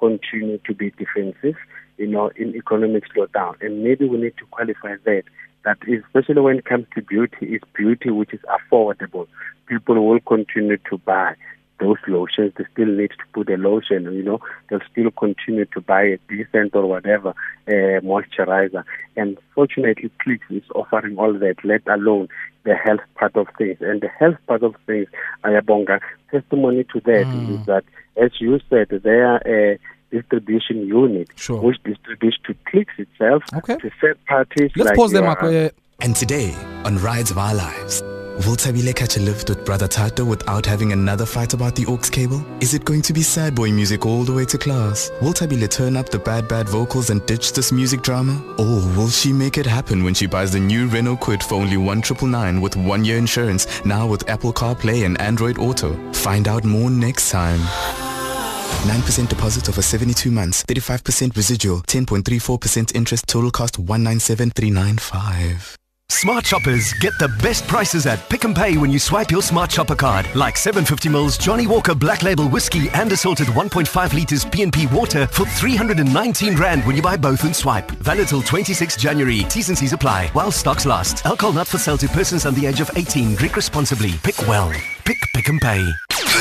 continue 0.00 0.58
to 0.66 0.74
be 0.74 0.90
defensive, 0.90 1.54
you 1.96 2.08
know, 2.08 2.32
in 2.34 2.56
economic 2.56 3.04
slowdown. 3.14 3.54
And 3.60 3.84
maybe 3.84 4.04
we 4.04 4.18
need 4.18 4.36
to 4.38 4.46
qualify 4.46 4.96
that, 5.04 5.22
that 5.64 5.78
especially 5.86 6.42
when 6.42 6.58
it 6.58 6.64
comes 6.64 6.86
to 6.96 7.02
beauty, 7.02 7.54
is 7.54 7.60
beauty 7.72 8.10
which 8.10 8.34
is 8.34 8.40
affordable. 8.50 9.28
People 9.68 10.04
will 10.04 10.20
continue 10.20 10.78
to 10.90 10.98
buy 10.98 11.36
those 11.82 11.98
lotions, 12.06 12.52
they 12.56 12.64
still 12.72 12.86
need 12.86 13.10
to 13.10 13.24
put 13.32 13.50
a 13.50 13.56
lotion, 13.56 14.04
you 14.12 14.22
know, 14.22 14.40
they'll 14.68 14.80
still 14.90 15.10
continue 15.10 15.64
to 15.66 15.80
buy 15.80 16.02
a 16.02 16.18
decent 16.28 16.74
or 16.74 16.86
whatever 16.86 17.30
uh, 17.68 18.00
moisturizer. 18.00 18.84
And 19.16 19.38
fortunately, 19.54 20.10
Clicks 20.20 20.46
is 20.50 20.62
offering 20.74 21.18
all 21.18 21.32
that, 21.32 21.56
let 21.64 21.86
alone 21.88 22.28
the 22.64 22.74
health 22.74 23.00
part 23.16 23.36
of 23.36 23.48
things. 23.58 23.78
And 23.80 24.00
the 24.00 24.08
health 24.08 24.36
part 24.46 24.62
of 24.62 24.76
things, 24.86 25.08
Ayabonga, 25.44 26.00
testimony 26.30 26.84
to 26.92 27.00
that 27.00 27.26
mm. 27.26 27.60
is 27.60 27.66
that, 27.66 27.84
as 28.16 28.30
you 28.40 28.60
said, 28.70 28.88
they 28.88 29.10
are 29.10 29.42
uh, 29.72 29.76
distribution 30.10 30.86
unit, 30.86 31.28
sure. 31.36 31.60
which 31.60 31.82
distributes 31.82 32.38
to 32.46 32.54
Clicks 32.66 32.94
itself, 32.98 33.42
okay. 33.54 33.76
to 33.76 33.90
third 34.00 34.18
parties. 34.26 34.70
Let's 34.76 34.90
like 34.90 34.96
pause 34.96 35.12
there, 35.12 35.22
Marco. 35.22 35.70
And 36.00 36.16
today, 36.16 36.54
on 36.84 36.98
Rides 36.98 37.30
of 37.30 37.38
Our 37.38 37.54
Lives, 37.54 38.02
Will 38.36 38.56
Tabile 38.56 38.94
catch 38.96 39.18
a 39.18 39.20
lift 39.20 39.50
with 39.50 39.62
Brother 39.64 39.86
Tato 39.86 40.24
without 40.24 40.64
having 40.64 40.92
another 40.92 41.26
fight 41.26 41.52
about 41.52 41.76
the 41.76 41.84
aux 41.86 41.98
cable? 41.98 42.42
Is 42.60 42.72
it 42.72 42.82
going 42.84 43.02
to 43.02 43.12
be 43.12 43.22
sad 43.22 43.54
boy 43.54 43.70
music 43.70 44.06
all 44.06 44.24
the 44.24 44.32
way 44.32 44.46
to 44.46 44.56
class? 44.56 45.10
Will 45.20 45.34
Tabile 45.34 45.68
turn 45.68 45.96
up 45.98 46.08
the 46.08 46.18
bad 46.18 46.48
bad 46.48 46.66
vocals 46.66 47.10
and 47.10 47.24
ditch 47.26 47.52
this 47.52 47.70
music 47.72 48.00
drama? 48.00 48.42
Or 48.58 48.80
will 48.96 49.10
she 49.10 49.34
make 49.34 49.58
it 49.58 49.66
happen 49.66 50.02
when 50.02 50.14
she 50.14 50.26
buys 50.26 50.50
the 50.50 50.60
new 50.60 50.88
Renault 50.88 51.18
Kwid 51.18 51.42
for 51.42 51.56
only 51.56 51.76
1999 51.76 52.60
with 52.62 52.74
one 52.76 53.04
year 53.04 53.18
insurance, 53.18 53.66
now 53.84 54.06
with 54.06 54.26
Apple 54.30 54.52
CarPlay 54.52 55.04
and 55.04 55.20
Android 55.20 55.58
Auto? 55.58 55.94
Find 56.12 56.48
out 56.48 56.64
more 56.64 56.88
next 56.88 57.30
time. 57.30 57.60
9% 57.60 59.28
deposit 59.28 59.68
over 59.68 59.82
72 59.82 60.30
months, 60.30 60.64
35% 60.64 61.36
residual, 61.36 61.82
10.34% 61.82 62.94
interest, 62.96 63.28
total 63.28 63.50
cost 63.50 63.78
197,395. 63.78 65.76
Smart 66.12 66.44
shoppers 66.44 66.92
get 67.00 67.18
the 67.18 67.28
best 67.42 67.66
prices 67.66 68.04
at 68.04 68.28
Pick 68.28 68.44
n 68.44 68.52
Pay 68.54 68.76
when 68.76 68.90
you 68.90 68.98
swipe 68.98 69.30
your 69.30 69.40
Smart 69.40 69.72
Shopper 69.72 69.96
card. 69.96 70.28
Like 70.36 70.56
750ml 70.56 71.40
Johnnie 71.40 71.66
Walker 71.66 71.94
Black 71.94 72.22
Label 72.22 72.48
Whiskey 72.48 72.90
and 72.90 73.10
assorted 73.10 73.46
1.5 73.48 74.12
litres 74.12 74.44
P&P 74.44 74.86
water 74.88 75.26
for 75.28 75.46
319 75.46 76.54
Rand 76.56 76.84
when 76.86 76.96
you 76.96 77.02
buy 77.02 77.16
both 77.16 77.44
and 77.44 77.56
swipe. 77.56 77.90
Valid 78.02 78.28
till 78.28 78.42
26 78.42 78.98
January. 78.98 79.38
T's 79.48 79.70
and 79.70 79.78
C's 79.78 79.94
apply 79.94 80.28
while 80.34 80.52
stocks 80.52 80.84
last. 80.84 81.24
Alcohol 81.24 81.54
not 81.54 81.66
for 81.66 81.78
sale 81.78 81.96
to 81.96 82.08
persons 82.08 82.44
under 82.44 82.60
the 82.60 82.66
age 82.66 82.80
of 82.80 82.90
18. 82.94 83.34
Drink 83.34 83.56
responsibly. 83.56 84.12
Pick 84.22 84.38
well. 84.46 84.70
Pick 85.04 85.18
Pick 85.34 85.48
n 85.48 85.58
Pay. 85.60 85.82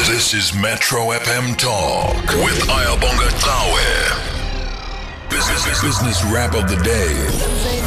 This 0.06 0.34
is 0.34 0.54
Metro 0.54 1.12
FM 1.12 1.58
Talk 1.58 2.22
with 2.44 2.60
Ayabonga 2.68 3.30
Tawe. 3.40 4.42
Business, 5.30 5.82
business 5.82 6.24
rap 6.26 6.54
of 6.56 6.70
the 6.70 6.76
day. 6.84 7.81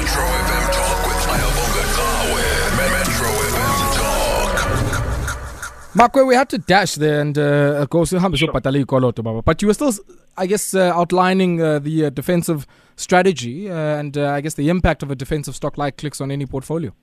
Metro 0.00 0.22
FM 0.22 0.66
Talk 0.76 0.98
with 1.06 1.26
Ayabonga 1.34 1.84
Tawe. 1.96 2.44
Metro 2.78 3.30
FM 3.52 3.76
Talk. 3.98 5.94
Marco, 5.94 6.24
we 6.24 6.34
had 6.34 6.48
to 6.48 6.56
dash 6.56 6.94
there 6.94 7.20
and 7.20 7.36
uh, 7.36 7.84
go 7.84 8.06
sure. 8.06 9.42
but 9.42 9.60
you 9.60 9.68
were 9.68 9.74
still, 9.74 9.92
I 10.38 10.46
guess, 10.46 10.72
uh, 10.74 10.90
outlining 10.94 11.60
uh, 11.60 11.80
the 11.80 12.06
uh, 12.06 12.10
defensive 12.10 12.66
strategy 12.96 13.68
uh, 13.68 13.74
and 13.74 14.16
uh, 14.16 14.30
I 14.30 14.40
guess 14.40 14.54
the 14.54 14.70
impact 14.70 15.02
of 15.02 15.10
a 15.10 15.14
defensive 15.14 15.54
stock 15.54 15.76
like 15.76 15.98
Clicks 15.98 16.22
on 16.22 16.30
any 16.30 16.46
portfolio. 16.46 16.94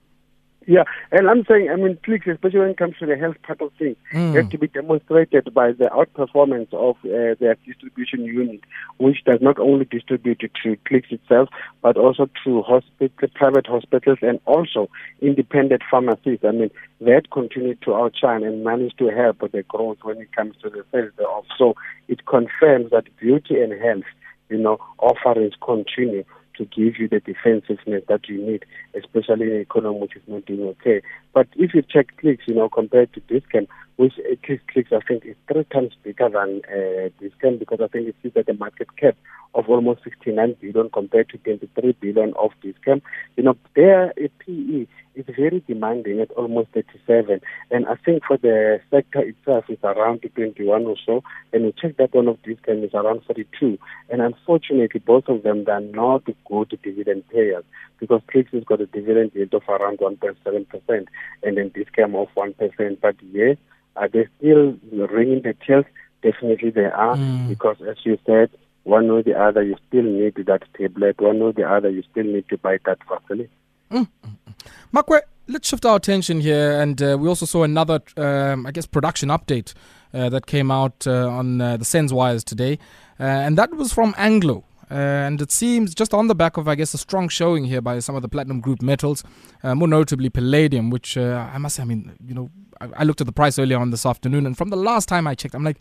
Yeah, 0.69 0.83
and 1.13 1.29
I'm 1.29 1.45
saying, 1.45 1.69
I 1.71 1.77
mean, 1.77 1.97
clicks, 2.03 2.27
especially 2.27 2.59
when 2.59 2.71
it 2.71 2.77
comes 2.77 2.97
to 2.99 3.05
the 3.05 3.15
health 3.15 3.37
part 3.41 3.61
of 3.61 3.71
things, 3.79 3.95
mm. 4.11 4.35
has 4.35 4.51
to 4.51 4.57
be 4.57 4.67
demonstrated 4.67 5.53
by 5.53 5.71
the 5.71 5.85
outperformance 5.85 6.73
of 6.73 6.97
uh, 7.05 7.39
their 7.39 7.55
distribution 7.65 8.25
unit, 8.25 8.59
which 8.97 9.23
does 9.25 9.39
not 9.41 9.59
only 9.59 9.85
distribute 9.85 10.41
to 10.41 10.77
clicks 10.85 11.07
itself, 11.09 11.47
but 11.81 11.95
also 11.95 12.29
to 12.43 12.61
hospital, 12.63 13.29
private 13.33 13.65
hospitals 13.65 14.17
and 14.21 14.41
also 14.43 14.89
independent 15.21 15.83
pharmacies. 15.89 16.39
I 16.45 16.51
mean, 16.51 16.69
that 16.99 17.31
continued 17.31 17.81
to 17.83 17.95
outshine 17.95 18.43
and 18.43 18.65
managed 18.65 18.97
to 18.97 19.07
help 19.07 19.39
the 19.49 19.63
growth 19.63 19.99
when 20.01 20.17
it 20.17 20.35
comes 20.35 20.55
to 20.63 20.69
the 20.69 20.83
sales 20.91 21.13
thereof. 21.17 21.45
So 21.57 21.75
it 22.09 22.25
confirms 22.25 22.91
that 22.91 23.05
beauty 23.21 23.61
and 23.61 23.71
health, 23.81 24.03
you 24.49 24.57
know, 24.57 24.79
offerings 24.99 25.53
continue 25.63 26.25
to 26.57 26.65
give 26.65 26.97
you 26.99 27.07
the 27.07 27.19
defensiveness 27.19 28.03
that 28.07 28.27
you 28.27 28.37
need, 28.37 28.65
especially 28.95 29.47
in 29.47 29.53
an 29.53 29.61
economy 29.61 29.99
which 29.99 30.15
is 30.15 30.21
not 30.27 30.45
doing 30.45 30.61
okay. 30.61 31.01
But 31.33 31.47
if 31.55 31.73
you 31.73 31.81
check 31.81 32.17
clicks, 32.17 32.43
you 32.47 32.55
know, 32.55 32.69
compared 32.69 33.13
to 33.13 33.19
Dis-Chem, 33.21 33.67
which 33.97 34.13
clicks, 34.43 34.63
clicks 34.71 34.91
I 34.91 34.99
think 35.07 35.25
is 35.25 35.35
three 35.51 35.65
times 35.65 35.93
bigger 36.03 36.29
than 36.29 36.61
uh, 36.71 37.09
Dis-Chem 37.19 37.57
because 37.57 37.79
I 37.83 37.87
think 37.87 38.07
it 38.07 38.15
sees 38.23 38.31
at 38.35 38.45
the 38.45 38.53
market 38.53 38.95
cap 38.97 39.15
of 39.55 39.67
almost 39.69 40.03
69 40.03 40.55
billion 40.61 40.89
compared 40.89 41.29
to 41.29 41.37
23 41.39 41.93
billion 41.99 42.33
of 42.39 42.51
Dis-Chem. 42.61 43.01
You 43.35 43.43
know, 43.43 43.57
their 43.75 44.13
PE 44.15 44.85
is 45.15 45.25
very 45.35 45.63
demanding 45.67 46.19
at 46.21 46.31
almost 46.31 46.69
37. 46.73 47.41
And 47.71 47.87
I 47.87 47.95
think 47.95 48.23
for 48.25 48.37
the 48.37 48.79
sector 48.91 49.21
itself, 49.21 49.65
it's 49.67 49.83
around 49.83 50.21
21 50.35 50.85
or 50.85 50.95
so. 51.03 51.23
And 51.51 51.65
we 51.65 51.73
check 51.73 51.97
that 51.97 52.13
one 52.13 52.27
of 52.27 52.41
Dis-Chem 52.43 52.83
is 52.83 52.93
around 52.93 53.23
42. 53.25 53.79
And 54.09 54.21
unfortunately, 54.21 55.01
both 55.03 55.27
of 55.27 55.41
them, 55.41 55.63
they're 55.65 55.79
not 55.79 56.23
good 56.45 56.79
dividend 56.83 57.27
payers 57.29 57.63
because 57.99 58.21
Clicks 58.31 58.51
has 58.51 58.63
got 58.63 58.81
a 58.81 58.85
dividend 58.85 59.31
yield 59.33 59.53
of 59.55 59.63
around 59.67 59.97
1.7% 59.97 61.07
and 61.43 61.57
then 61.57 61.71
Dis-Chem 61.73 62.15
of 62.15 62.27
1%. 62.37 63.01
But 63.01 63.15
yes, 63.31 63.57
are 63.97 64.07
they 64.07 64.27
still 64.37 64.77
ringing 64.91 65.41
the 65.41 65.53
bells? 65.67 65.85
Definitely 66.23 66.71
they 66.71 66.85
are 66.85 67.15
mm. 67.15 67.49
because 67.49 67.77
as 67.87 67.97
you 68.03 68.17
said, 68.25 68.49
one 68.83 69.09
or 69.09 69.21
the 69.21 69.37
other, 69.37 69.63
you 69.63 69.75
still 69.87 70.03
need 70.03 70.35
that 70.35 70.63
tablet. 70.77 71.19
One 71.19 71.41
or 71.41 71.51
the 71.51 71.69
other, 71.69 71.89
you 71.89 72.03
still 72.09 72.23
need 72.23 72.47
to 72.49 72.57
buy 72.57 72.77
that 72.85 72.99
vaseline. 73.07 73.49
Mm. 73.91 74.07
Makwe, 74.93 75.21
let's 75.47 75.67
shift 75.67 75.85
our 75.85 75.97
attention 75.97 76.39
here. 76.39 76.79
And 76.81 77.01
uh, 77.01 77.17
we 77.19 77.27
also 77.27 77.45
saw 77.45 77.63
another, 77.63 77.99
um, 78.15 78.65
I 78.65 78.71
guess, 78.71 78.85
production 78.85 79.29
update 79.29 79.73
uh, 80.13 80.29
that 80.29 80.45
came 80.45 80.71
out 80.71 81.05
uh, 81.05 81.27
on 81.27 81.59
uh, 81.59 81.77
the 81.77 81.85
SENS 81.85 82.13
today. 82.45 82.79
Uh, 83.19 83.23
and 83.23 83.57
that 83.57 83.73
was 83.73 83.91
from 83.91 84.15
Anglo. 84.17 84.63
Uh, 84.89 84.95
and 84.95 85.41
it 85.41 85.51
seems 85.51 85.93
just 85.93 86.13
on 86.13 86.27
the 86.27 86.35
back 86.35 86.57
of, 86.57 86.67
I 86.67 86.75
guess, 86.75 86.93
a 86.93 86.97
strong 86.97 87.29
showing 87.29 87.65
here 87.65 87.81
by 87.81 87.99
some 87.99 88.15
of 88.15 88.21
the 88.21 88.29
platinum 88.29 88.61
group 88.61 88.81
metals, 88.81 89.23
more 89.63 89.87
notably 89.87 90.29
palladium, 90.29 90.89
which 90.89 91.17
I 91.17 91.57
must 91.57 91.75
say, 91.75 91.83
I 91.83 91.85
mean, 91.85 92.15
you 92.25 92.33
know, 92.33 92.49
I, 92.79 92.89
I 92.97 93.03
looked 93.03 93.21
at 93.21 93.27
the 93.27 93.33
price 93.33 93.59
earlier 93.59 93.79
on 93.79 93.91
this 93.91 94.05
afternoon, 94.05 94.45
and 94.45 94.57
from 94.57 94.69
the 94.69 94.77
last 94.77 95.09
time 95.09 95.27
I 95.27 95.35
checked, 95.35 95.55
I'm 95.55 95.63
like, 95.63 95.77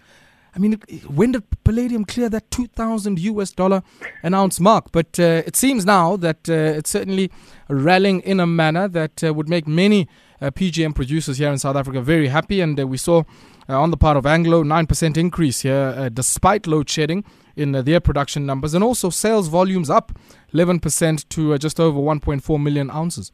I 0.57 0.59
mean, 0.59 0.81
when 1.07 1.33
did 1.33 1.45
palladium 1.65 2.07
clear 2.07 2.31
that 2.31 2.51
2,000 2.51 3.19
US 3.19 3.51
dollar 3.53 3.83
an 4.23 4.33
ounce 4.33 4.59
mark? 4.59 4.91
But 4.91 5.21
uh, 5.21 5.43
it 5.47 5.55
seems 5.55 5.85
now 5.85 6.17
that 6.17 6.49
uh, 6.49 6.79
it's 6.79 6.89
certainly 6.89 7.31
rallying 7.69 8.21
in 8.21 8.41
a 8.41 8.47
manner 8.47 8.89
that 8.89 9.23
uh, 9.23 9.35
would 9.35 9.51
make 9.51 9.69
many 9.69 10.09
uh, 10.41 10.51
PGM 10.51 10.95
producers 10.95 11.37
here 11.37 11.51
in 11.51 11.59
South 11.59 11.77
Africa 11.77 12.01
very 12.01 12.29
happy. 12.29 12.63
And 12.63 12.81
uh, 12.81 12.87
we 12.87 12.97
saw 12.97 13.19
uh, 13.19 13.23
on 13.69 13.91
the 13.91 13.97
part 13.97 14.17
of 14.17 14.27
Anglo 14.27 14.63
9% 14.63 15.17
increase 15.17 15.63
here 15.63 16.11
despite 16.11 16.67
load 16.67 16.89
shedding 16.89 17.25
in 17.57 17.73
their 17.73 18.01
production 18.01 18.47
numbers, 18.47 18.75
and 18.75 18.85
also 18.85 19.11
sales 19.11 19.49
volumes 19.49 19.89
up 19.91 20.13
11% 20.53 21.29
to 21.31 21.59
just 21.59 21.81
over 21.81 21.99
1.4 21.99 22.63
million 22.63 22.91
ounces. 22.91 23.33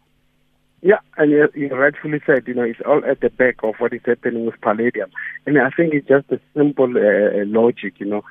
Yeah, 0.80 0.98
and 1.16 1.30
you, 1.30 1.48
you 1.54 1.68
rightfully 1.68 2.20
said, 2.26 2.44
you 2.48 2.54
know, 2.54 2.62
it's 2.62 2.80
all 2.84 3.04
at 3.04 3.20
the 3.20 3.30
back 3.30 3.56
of 3.62 3.76
what 3.78 3.92
is 3.92 4.00
happening 4.04 4.46
with 4.46 4.60
palladium. 4.60 5.10
And 5.46 5.56
I 5.58 5.70
think 5.70 5.94
it's 5.94 6.08
just 6.08 6.30
a 6.30 6.40
simple 6.56 6.92
uh, 6.96 7.40
uh, 7.40 7.44
logic, 7.46 7.94
you 7.98 8.06
know. 8.06 8.24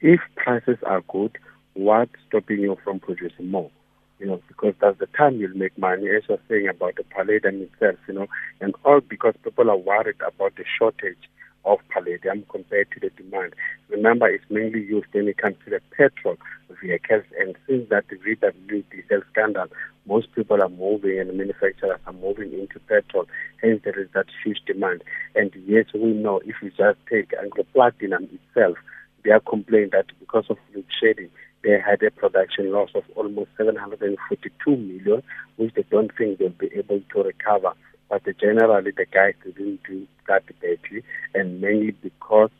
If 0.00 0.20
prices 0.36 0.78
are 0.86 1.02
good, 1.02 1.36
what's 1.74 2.12
stopping 2.26 2.60
you 2.60 2.78
from 2.82 3.00
producing 3.00 3.50
more? 3.50 3.70
You 4.18 4.26
know, 4.26 4.42
because 4.48 4.74
that's 4.80 4.98
the 4.98 5.06
time 5.18 5.36
you'll 5.36 5.56
make 5.56 5.76
money, 5.76 6.08
as 6.08 6.22
you're 6.28 6.38
saying 6.48 6.68
about 6.68 6.96
the 6.96 7.04
palladium 7.04 7.60
itself, 7.62 7.96
you 8.08 8.14
know, 8.14 8.26
and 8.60 8.74
all 8.84 9.00
because 9.00 9.34
people 9.44 9.70
are 9.70 9.76
worried 9.76 10.16
about 10.26 10.56
the 10.56 10.64
shortage 10.78 11.28
of 11.68 11.78
palladium 11.90 12.44
compared 12.50 12.90
to 12.92 13.00
the 13.00 13.10
demand. 13.10 13.54
Remember, 13.88 14.26
it's 14.26 14.44
mainly 14.48 14.80
used 14.80 15.06
when 15.12 15.28
it 15.28 15.36
comes 15.36 15.56
to 15.64 15.70
the 15.70 15.80
petrol 15.96 16.36
vehicles, 16.80 17.24
and 17.38 17.56
since 17.66 17.88
that 17.90 18.08
VW 18.08 18.84
diesel 18.90 19.22
scandal, 19.30 19.66
most 20.06 20.32
people 20.34 20.62
are 20.62 20.68
moving 20.68 21.18
and 21.18 21.36
manufacturers 21.36 22.00
are 22.06 22.12
moving 22.14 22.52
into 22.52 22.80
petrol, 22.80 23.26
hence 23.62 23.80
there 23.84 23.98
is 23.98 24.08
that 24.14 24.26
huge 24.42 24.60
demand. 24.66 25.02
And 25.34 25.52
yes, 25.66 25.86
we 25.94 26.12
know 26.12 26.40
if 26.44 26.56
you 26.62 26.70
just 26.70 26.98
take 27.10 27.32
Anglo 27.40 27.64
Platinum 27.72 28.28
itself, 28.32 28.78
they 29.24 29.30
are 29.30 29.40
complaining 29.40 29.90
that 29.92 30.06
because 30.18 30.46
of 30.48 30.56
load 30.74 30.86
shedding, 31.00 31.30
they 31.64 31.78
had 31.78 32.02
a 32.02 32.10
production 32.10 32.72
loss 32.72 32.90
of 32.94 33.02
almost 33.16 33.50
742 33.56 34.76
million, 34.76 35.22
which 35.56 35.74
they 35.74 35.84
don't 35.90 36.10
think 36.16 36.38
they'll 36.38 36.50
be 36.50 36.70
able 36.74 37.02
to 37.12 37.22
recover. 37.22 37.72
But 38.08 38.24
generally, 38.38 38.90
the 38.90 39.06
guys 39.06 39.34
didn't 39.44 39.80
do 39.86 40.06
that 40.28 40.44
badly, 40.60 41.02
and 41.34 41.60
mainly 41.60 41.90
because 41.90 42.50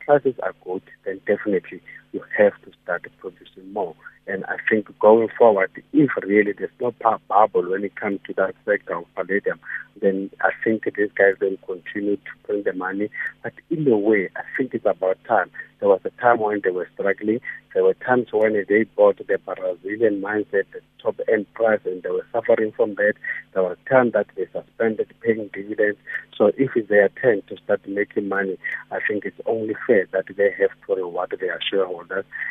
prices 0.00 0.34
are 0.42 0.54
good, 0.64 0.82
then 1.04 1.20
definitely 1.26 1.80
you 2.14 2.22
have 2.38 2.52
to 2.62 2.70
start 2.82 3.06
producing 3.18 3.72
more. 3.72 3.94
And 4.26 4.44
I 4.46 4.56
think 4.70 4.86
going 5.00 5.28
forward, 5.36 5.70
if 5.92 6.10
really 6.22 6.52
there's 6.52 6.70
no 6.80 6.94
bubble 7.28 7.70
when 7.70 7.84
it 7.84 7.94
comes 7.96 8.20
to 8.26 8.32
that 8.34 8.54
sector 8.64 8.96
of 8.96 9.14
palladium, 9.14 9.60
then 10.00 10.30
I 10.40 10.50
think 10.62 10.84
these 10.84 11.10
guys 11.14 11.34
will 11.40 11.58
continue 11.66 12.16
to 12.16 12.30
bring 12.46 12.62
the 12.62 12.72
money. 12.72 13.10
But 13.42 13.52
in 13.68 13.86
a 13.86 13.98
way, 13.98 14.30
I 14.34 14.42
think 14.56 14.72
it's 14.72 14.86
about 14.86 15.18
time. 15.28 15.50
There 15.80 15.88
was 15.90 16.00
a 16.04 16.10
time 16.22 16.40
when 16.40 16.62
they 16.64 16.70
were 16.70 16.88
struggling. 16.94 17.40
There 17.74 17.84
were 17.84 17.94
times 17.94 18.28
when 18.32 18.54
they 18.66 18.84
bought 18.96 19.18
the 19.18 19.38
Brazilian 19.38 20.22
mines 20.22 20.46
at 20.54 20.70
the 20.72 20.80
top 21.02 21.20
end 21.30 21.52
price, 21.52 21.80
and 21.84 22.02
they 22.02 22.10
were 22.10 22.26
suffering 22.32 22.72
from 22.72 22.94
that. 22.94 23.14
There 23.52 23.62
was 23.62 23.76
a 23.84 23.88
time 23.90 24.12
that 24.12 24.28
they 24.36 24.46
suspended 24.46 25.12
paying 25.20 25.50
dividends. 25.52 25.98
So 26.36 26.46
if 26.56 26.70
it's 26.76 26.88
their 26.88 27.10
turn 27.10 27.42
to 27.48 27.56
start 27.58 27.86
making 27.86 28.28
money, 28.28 28.56
I 28.90 29.00
think 29.06 29.26
it's 29.26 29.40
only 29.44 29.74
fair 29.86 30.06
that 30.12 30.24
they 30.34 30.54
have 30.58 30.70
to 30.86 30.94
reward 30.94 31.36
their 31.38 31.60
shareholders. 31.68 32.03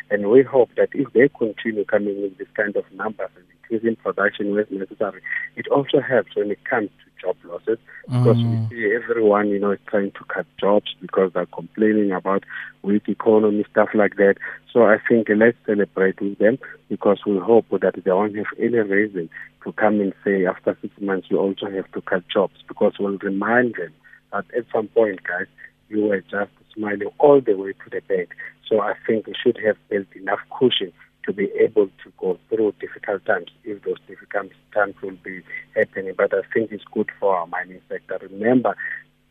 And 0.10 0.30
we 0.30 0.44
hope 0.44 0.70
that 0.78 0.90
if 0.94 1.12
they 1.14 1.30
continue 1.30 1.86
coming 1.86 2.22
with 2.22 2.38
this 2.38 2.48
kind 2.56 2.76
of 2.76 2.86
numbers 2.94 3.30
and 3.36 3.46
increasing 3.62 3.96
production 3.98 4.54
where 4.54 4.68
necessary, 4.70 5.22
it 5.56 5.68
also 5.68 6.00
helps 6.02 6.36
when 6.36 6.52
it 6.52 6.64
comes 6.66 6.90
to 6.90 7.26
job 7.26 7.38
losses 7.46 7.80
because 8.06 8.38
mm. 8.38 8.70
we 8.70 8.76
see 8.76 8.94
everyone, 8.94 9.50
you 9.50 9.60
know, 9.60 9.72
is 9.72 9.80
trying 9.88 10.12
to 10.12 10.24
cut 10.26 10.46
jobs 10.60 10.94
because 11.02 11.32
they're 11.34 11.46
complaining 11.48 12.12
about 12.12 12.44
weak 12.82 13.08
economy, 13.08 13.66
stuff 13.72 13.90
like 13.94 14.16
that. 14.18 14.36
So 14.72 14.84
I 14.84 14.98
think 15.08 15.28
let's 15.30 15.58
celebrate 15.66 16.20
with 16.22 16.38
them 16.38 16.58
because 16.90 17.20
we 17.26 17.38
hope 17.40 17.66
that 17.70 17.96
they 18.04 18.12
won't 18.12 18.36
have 18.36 18.46
any 18.60 18.78
reason 18.78 19.30
to 19.64 19.72
come 19.74 20.02
and 20.02 20.14
say 20.24 20.46
after 20.46 20.78
six 20.82 20.94
months 21.00 21.28
you 21.30 21.40
also 21.40 21.70
have 21.70 21.90
to 21.94 22.02
cut 22.02 22.24
jobs 22.28 22.56
because 22.68 22.94
we'll 23.00 23.18
remind 23.20 23.76
them 23.76 23.94
that 24.32 24.46
at 24.58 24.66
some 24.74 24.88
point, 24.90 25.24
guys, 25.24 25.48
you 25.94 26.06
were 26.06 26.22
just 26.22 26.52
smiling 26.76 27.10
all 27.20 27.40
the 27.42 27.54
way 27.54 27.74
to 27.74 27.90
the 27.92 28.02
bank. 28.02 28.30
So 28.68 28.82
I 28.82 28.94
think 29.06 29.28
we 29.28 29.34
should 29.42 29.58
have 29.66 29.78
built 29.90 30.08
enough 30.16 30.40
cushion 30.58 30.92
to 31.26 31.34
be 31.34 31.50
able 31.60 31.88
to 32.04 32.12
go 32.18 32.38
through 32.50 32.74
difficult 32.80 33.26
times 33.26 33.48
if 33.64 33.82
those 33.84 34.00
difficult 34.08 34.52
times 34.74 34.96
will 35.02 35.18
be 35.24 35.42
happening. 35.76 36.14
But 36.18 36.34
I 36.34 36.42
think 36.54 36.72
it's 36.72 36.84
good 36.92 37.10
for 37.20 37.38
our 37.38 37.48
mining 37.48 37.82
sector. 37.88 38.20
Remember, 38.30 38.76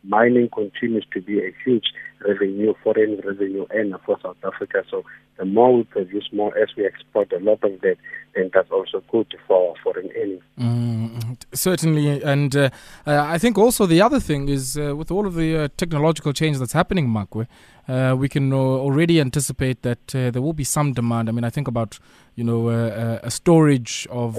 mining 0.03 0.49
continues 0.49 1.05
to 1.13 1.21
be 1.21 1.39
a 1.39 1.53
huge 1.63 1.85
revenue, 2.25 2.73
foreign 2.83 3.19
revenue 3.25 3.65
earner 3.71 3.99
for 4.05 4.17
South 4.21 4.37
Africa. 4.43 4.83
So 4.89 5.03
the 5.37 5.45
more 5.45 5.75
we 5.75 5.83
produce 5.83 6.29
more 6.31 6.57
as 6.57 6.69
we 6.77 6.85
export 6.85 7.31
a 7.33 7.39
lot 7.39 7.63
of 7.63 7.81
that, 7.81 7.97
then 8.35 8.49
that's 8.53 8.71
also 8.71 9.03
good 9.11 9.33
for 9.47 9.69
our 9.69 9.75
foreign 9.83 10.09
earnings. 10.15 10.41
Mm, 10.59 11.37
certainly. 11.53 12.21
And 12.21 12.55
uh, 12.55 12.69
uh, 13.05 13.25
I 13.27 13.37
think 13.37 13.57
also 13.57 13.85
the 13.85 14.01
other 14.01 14.19
thing 14.19 14.49
is 14.49 14.77
uh, 14.77 14.95
with 14.95 15.11
all 15.11 15.25
of 15.25 15.35
the 15.35 15.57
uh, 15.57 15.67
technological 15.77 16.33
change 16.33 16.57
that's 16.59 16.73
happening, 16.73 17.07
Makwe, 17.07 17.47
uh, 17.87 18.15
we 18.17 18.29
can 18.29 18.53
already 18.53 19.19
anticipate 19.19 19.81
that 19.81 20.15
uh, 20.15 20.31
there 20.31 20.41
will 20.41 20.53
be 20.53 20.63
some 20.63 20.93
demand. 20.93 21.29
I 21.29 21.31
mean, 21.31 21.43
I 21.43 21.49
think 21.49 21.67
about, 21.67 21.99
you 22.35 22.43
know, 22.43 22.69
a 22.69 23.29
storage 23.29 24.07
of 24.09 24.37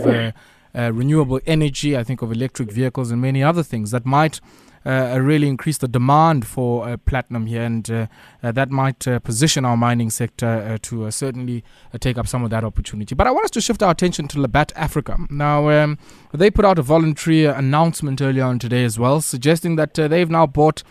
renewable 0.74 1.40
energy. 1.46 1.96
I 1.96 2.04
think 2.04 2.22
of 2.22 2.32
electric 2.32 2.70
vehicles 2.70 3.10
and 3.10 3.20
many 3.20 3.42
other 3.42 3.62
things 3.62 3.90
that 3.90 4.06
might 4.06 4.40
uh, 4.86 5.18
really 5.20 5.48
increase 5.48 5.78
the 5.78 5.88
demand 5.88 6.46
for 6.46 6.88
uh, 6.88 6.96
platinum 6.96 7.46
here, 7.46 7.62
and 7.62 7.90
uh, 7.90 8.06
that 8.42 8.70
might 8.70 9.06
position 9.24 9.64
our 9.64 9.76
mining 9.76 10.10
sector 10.10 10.78
to 10.82 11.10
certainly 11.10 11.64
take 12.00 12.18
up 12.18 12.26
some 12.26 12.44
of 12.44 12.50
that 12.50 12.64
opportunity. 12.64 13.14
But 13.14 13.26
I 13.26 13.30
want 13.30 13.44
us 13.44 13.50
to 13.52 13.60
shift 13.60 13.82
our 13.82 13.90
attention 13.90 14.28
to 14.28 14.38
Labat 14.38 14.72
Africa. 14.76 15.18
Now, 15.30 15.68
um, 15.70 15.98
they 16.32 16.50
put 16.50 16.64
out 16.64 16.78
a 16.78 16.82
voluntary 16.82 17.44
announcement 17.44 18.20
earlier 18.20 18.44
on 18.44 18.58
today 18.58 18.84
as 18.84 18.98
well, 18.98 19.20
suggesting 19.20 19.76
that 19.76 19.94
they've 19.94 20.30
now 20.30 20.46
bought 20.46 20.82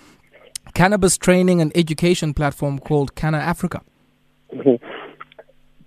cannabis 0.74 1.18
training 1.18 1.62
and 1.62 1.72
education 1.76 2.34
platform 2.34 2.80
called 2.80 3.16
CannAfrica. 3.16 3.82
Mm-hmm. 4.54 4.86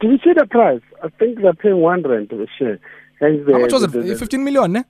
Did 0.00 0.10
you 0.10 0.18
see 0.22 0.32
the 0.34 0.46
price? 0.46 0.82
I 1.02 1.08
think 1.08 1.40
they're 1.40 1.54
paying 1.54 1.78
one 1.78 2.02
rand 2.02 2.30
a 2.32 2.46
share. 2.58 2.78
How 3.20 3.58
much 3.58 3.72
was 3.72 3.82
it? 3.82 4.18
15 4.18 4.44
million, 4.44 4.72
ne? 4.72 4.84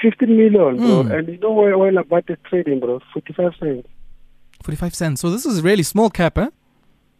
15 0.00 0.36
million, 0.36 0.76
bro. 0.76 1.04
Mm. 1.04 1.18
And 1.18 1.28
you 1.28 1.38
know 1.38 1.52
where, 1.52 1.76
where 1.76 1.98
about 1.98 2.26
the 2.26 2.36
trading, 2.48 2.80
bro? 2.80 3.00
45 3.12 3.52
cents. 3.60 3.88
45 4.62 4.94
cents. 4.94 5.20
So 5.20 5.30
this 5.30 5.46
is 5.46 5.62
really 5.62 5.82
small 5.82 6.10
cap, 6.10 6.38
eh? 6.38 6.48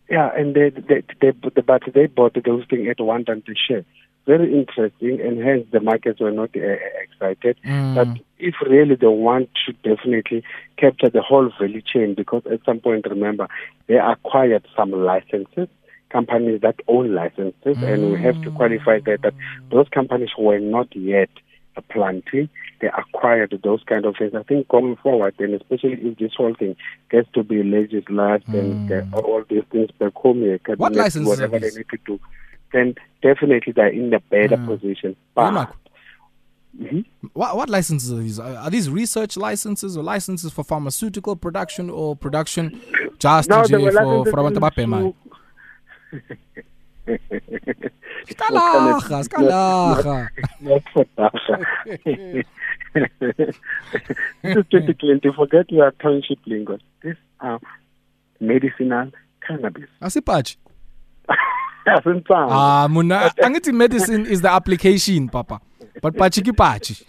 Yeah, 0.08 0.30
and 0.36 0.54
they, 0.54 0.70
they, 0.70 1.02
they, 1.20 1.32
they, 1.54 1.60
but 1.62 1.82
they 1.94 2.06
bought 2.06 2.36
those 2.44 2.64
things 2.68 2.88
at 2.90 3.00
one 3.00 3.24
time 3.24 3.42
to 3.42 3.54
share. 3.54 3.84
Very 4.26 4.52
interesting, 4.52 5.20
and 5.20 5.42
hence 5.42 5.66
the 5.72 5.80
markets 5.80 6.20
were 6.20 6.30
not 6.30 6.50
uh, 6.54 6.76
excited. 7.02 7.56
Mm. 7.64 7.94
But 7.94 8.22
if 8.38 8.54
really 8.60 8.96
they 8.96 9.06
want 9.06 9.48
to 9.66 9.72
definitely 9.72 10.44
capture 10.76 11.08
the 11.08 11.22
whole 11.22 11.50
value 11.58 11.80
chain, 11.80 12.14
because 12.14 12.42
at 12.52 12.60
some 12.66 12.80
point, 12.80 13.06
remember, 13.08 13.48
they 13.86 13.96
acquired 13.96 14.66
some 14.76 14.90
licenses 14.92 15.68
companies 16.10 16.60
that 16.60 16.74
own 16.88 17.14
licenses, 17.14 17.54
mm. 17.64 17.82
and 17.82 18.12
we 18.12 18.20
have 18.20 18.40
to 18.42 18.50
qualify 18.50 18.98
that 19.06 19.22
that 19.22 19.34
those 19.70 19.88
companies 19.90 20.30
were 20.36 20.58
not 20.58 20.94
yet 20.94 21.30
planting, 21.80 22.48
they 22.80 22.88
acquired 22.88 23.58
those 23.62 23.82
kind 23.84 24.04
of 24.04 24.16
things. 24.16 24.34
I 24.34 24.42
think 24.42 24.68
going 24.68 24.96
forward, 24.96 25.34
and 25.38 25.54
especially 25.54 25.94
if 25.94 26.18
this 26.18 26.32
whole 26.36 26.54
thing 26.54 26.76
gets 27.10 27.28
to 27.34 27.42
be 27.42 27.62
legislated 27.62 28.46
mm. 28.46 28.90
and 28.90 29.14
all 29.14 29.42
these 29.48 29.64
things 29.70 29.90
back 29.98 30.14
home, 30.14 30.58
what 30.76 30.94
licenses 30.94 31.28
whatever 31.28 31.58
they 31.58 31.70
need 31.70 31.88
to 31.90 31.98
do, 32.06 32.20
then 32.72 32.94
definitely 33.22 33.72
they're 33.72 33.88
in 33.88 34.12
a 34.14 34.20
better 34.20 34.56
mm. 34.56 34.66
position. 34.66 35.16
But, 35.34 35.74
Mm-hmm. 36.78 37.28
What, 37.32 37.56
what 37.56 37.68
licenses 37.68 38.12
are 38.12 38.18
these? 38.22 38.38
Are 38.38 38.70
these 38.70 38.88
research 38.88 39.36
licenses 39.36 39.96
or 39.96 40.04
licenses 40.04 40.52
for 40.52 40.62
pharmaceutical 40.62 41.34
production 41.34 41.90
or 41.90 42.14
production 42.14 42.80
just 43.18 43.50
no, 43.50 43.64
for 43.64 44.24
for 44.24 44.38
abantu 44.38 44.60
ababhemayo? 44.60 45.14
Skalaga, 48.28 49.22
skalaga. 49.24 50.28
Not 50.60 50.82
for 50.92 51.04
dagga. 51.18 52.44
this 54.42 54.56
is 54.56 54.64
2020. 54.70 55.32
Forget 55.36 55.70
your 55.70 55.90
township 55.92 56.38
lingo. 56.46 56.78
This 57.02 57.16
are 57.40 57.60
medicinal 58.40 59.10
cannabis. 59.46 59.88
Asipachi. 60.02 60.56
Ah, 61.86 62.86
muna, 62.90 63.30
angithi 63.42 63.72
medicine 63.72 64.26
is 64.26 64.42
the 64.42 64.50
application, 64.50 65.28
papa. 65.28 65.60
But 66.02 66.14
pachi 66.14 66.44
ki 66.44 66.52
pachi. 66.52 67.02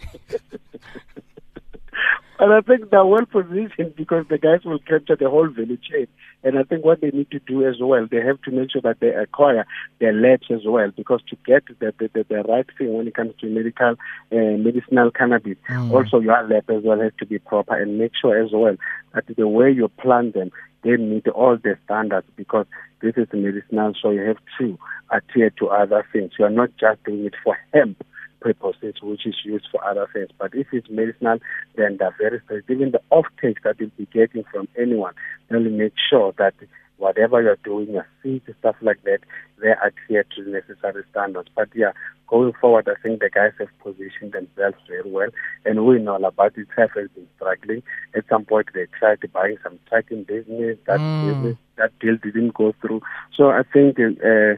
And 2.42 2.52
I 2.52 2.60
think 2.60 2.90
they're 2.90 3.06
well 3.06 3.24
positioned 3.24 3.94
because 3.94 4.26
the 4.28 4.36
guys 4.36 4.64
will 4.64 4.80
capture 4.80 5.14
the 5.14 5.30
whole 5.30 5.46
value 5.46 5.76
chain. 5.76 6.08
And 6.42 6.58
I 6.58 6.64
think 6.64 6.84
what 6.84 7.00
they 7.00 7.10
need 7.10 7.30
to 7.30 7.38
do 7.38 7.64
as 7.64 7.76
well, 7.80 8.08
they 8.10 8.20
have 8.20 8.42
to 8.42 8.50
make 8.50 8.72
sure 8.72 8.82
that 8.82 8.98
they 8.98 9.10
acquire 9.10 9.64
their 10.00 10.12
labs 10.12 10.48
as 10.50 10.62
well, 10.66 10.90
because 10.90 11.20
to 11.30 11.36
get 11.46 11.62
the, 11.78 11.94
the, 12.00 12.10
the, 12.12 12.26
the 12.28 12.42
right 12.42 12.66
thing 12.76 12.94
when 12.94 13.06
it 13.06 13.14
comes 13.14 13.34
to 13.40 13.46
medical, 13.46 13.90
uh, 13.92 14.56
medicinal 14.58 15.12
cannabis, 15.12 15.56
mm. 15.70 15.92
also 15.92 16.18
your 16.18 16.42
lab 16.48 16.68
as 16.68 16.82
well 16.82 17.00
has 17.00 17.12
to 17.20 17.26
be 17.26 17.38
proper 17.38 17.80
and 17.80 17.96
make 17.96 18.10
sure 18.20 18.36
as 18.36 18.50
well 18.52 18.76
that 19.14 19.24
the 19.36 19.46
way 19.46 19.70
you 19.70 19.86
plant 19.86 20.34
them, 20.34 20.50
they 20.82 20.96
meet 20.96 21.28
all 21.28 21.56
the 21.56 21.78
standards 21.84 22.26
because 22.34 22.66
this 23.02 23.14
is 23.16 23.28
medicinal, 23.32 23.92
so 24.02 24.10
you 24.10 24.22
have 24.22 24.38
to 24.58 24.76
adhere 25.12 25.50
to 25.50 25.68
other 25.68 26.04
things. 26.12 26.32
You 26.40 26.46
are 26.46 26.50
not 26.50 26.70
just 26.76 27.04
doing 27.04 27.24
it 27.24 27.34
for 27.44 27.56
hemp 27.72 28.04
purposes, 28.42 28.94
which 29.02 29.26
is 29.26 29.36
used 29.44 29.68
for 29.70 29.84
other 29.84 30.08
things. 30.12 30.28
But 30.38 30.54
if 30.54 30.66
it's 30.72 30.90
medicinal, 30.90 31.38
then 31.76 31.96
they're 31.98 32.14
very 32.18 32.40
strict. 32.44 32.70
Even 32.70 32.90
the 32.90 33.00
off-take 33.10 33.62
that 33.62 33.78
you'll 33.78 33.90
be 33.96 34.06
getting 34.12 34.44
from 34.52 34.68
anyone, 34.76 35.14
they'll 35.48 35.60
make 35.60 35.94
sure 36.10 36.34
that 36.38 36.54
whatever 37.02 37.42
you're 37.42 37.58
doing, 37.64 37.92
your 37.92 38.06
seeds, 38.22 38.44
stuff 38.60 38.76
like 38.80 39.02
that, 39.02 39.18
they 39.60 39.72
adhere 39.84 40.24
to 40.34 40.44
the 40.44 40.50
necessary 40.50 41.02
standards. 41.10 41.48
But 41.54 41.68
yeah, 41.74 41.92
going 42.28 42.52
forward, 42.60 42.88
I 42.88 43.00
think 43.02 43.20
the 43.20 43.28
guys 43.28 43.52
have 43.58 43.68
positioned 43.82 44.32
themselves 44.32 44.76
very 44.88 45.10
well. 45.10 45.28
And 45.64 45.84
we 45.84 45.98
know 45.98 46.16
about 46.16 46.56
it 46.56 46.68
have 46.76 46.90
been 46.94 47.28
struggling. 47.36 47.82
At 48.14 48.24
some 48.28 48.44
point, 48.44 48.68
they 48.72 48.86
tried 48.98 49.20
to 49.22 49.28
buy 49.28 49.56
some 49.62 49.80
trucking 49.88 50.24
business. 50.24 50.78
That 50.86 51.00
mm. 51.00 51.26
business, 51.26 51.56
that 51.76 51.98
deal 51.98 52.16
didn't 52.22 52.54
go 52.54 52.72
through. 52.80 53.02
So 53.36 53.50
I 53.50 53.62
think 53.72 53.98
uh, 53.98 54.54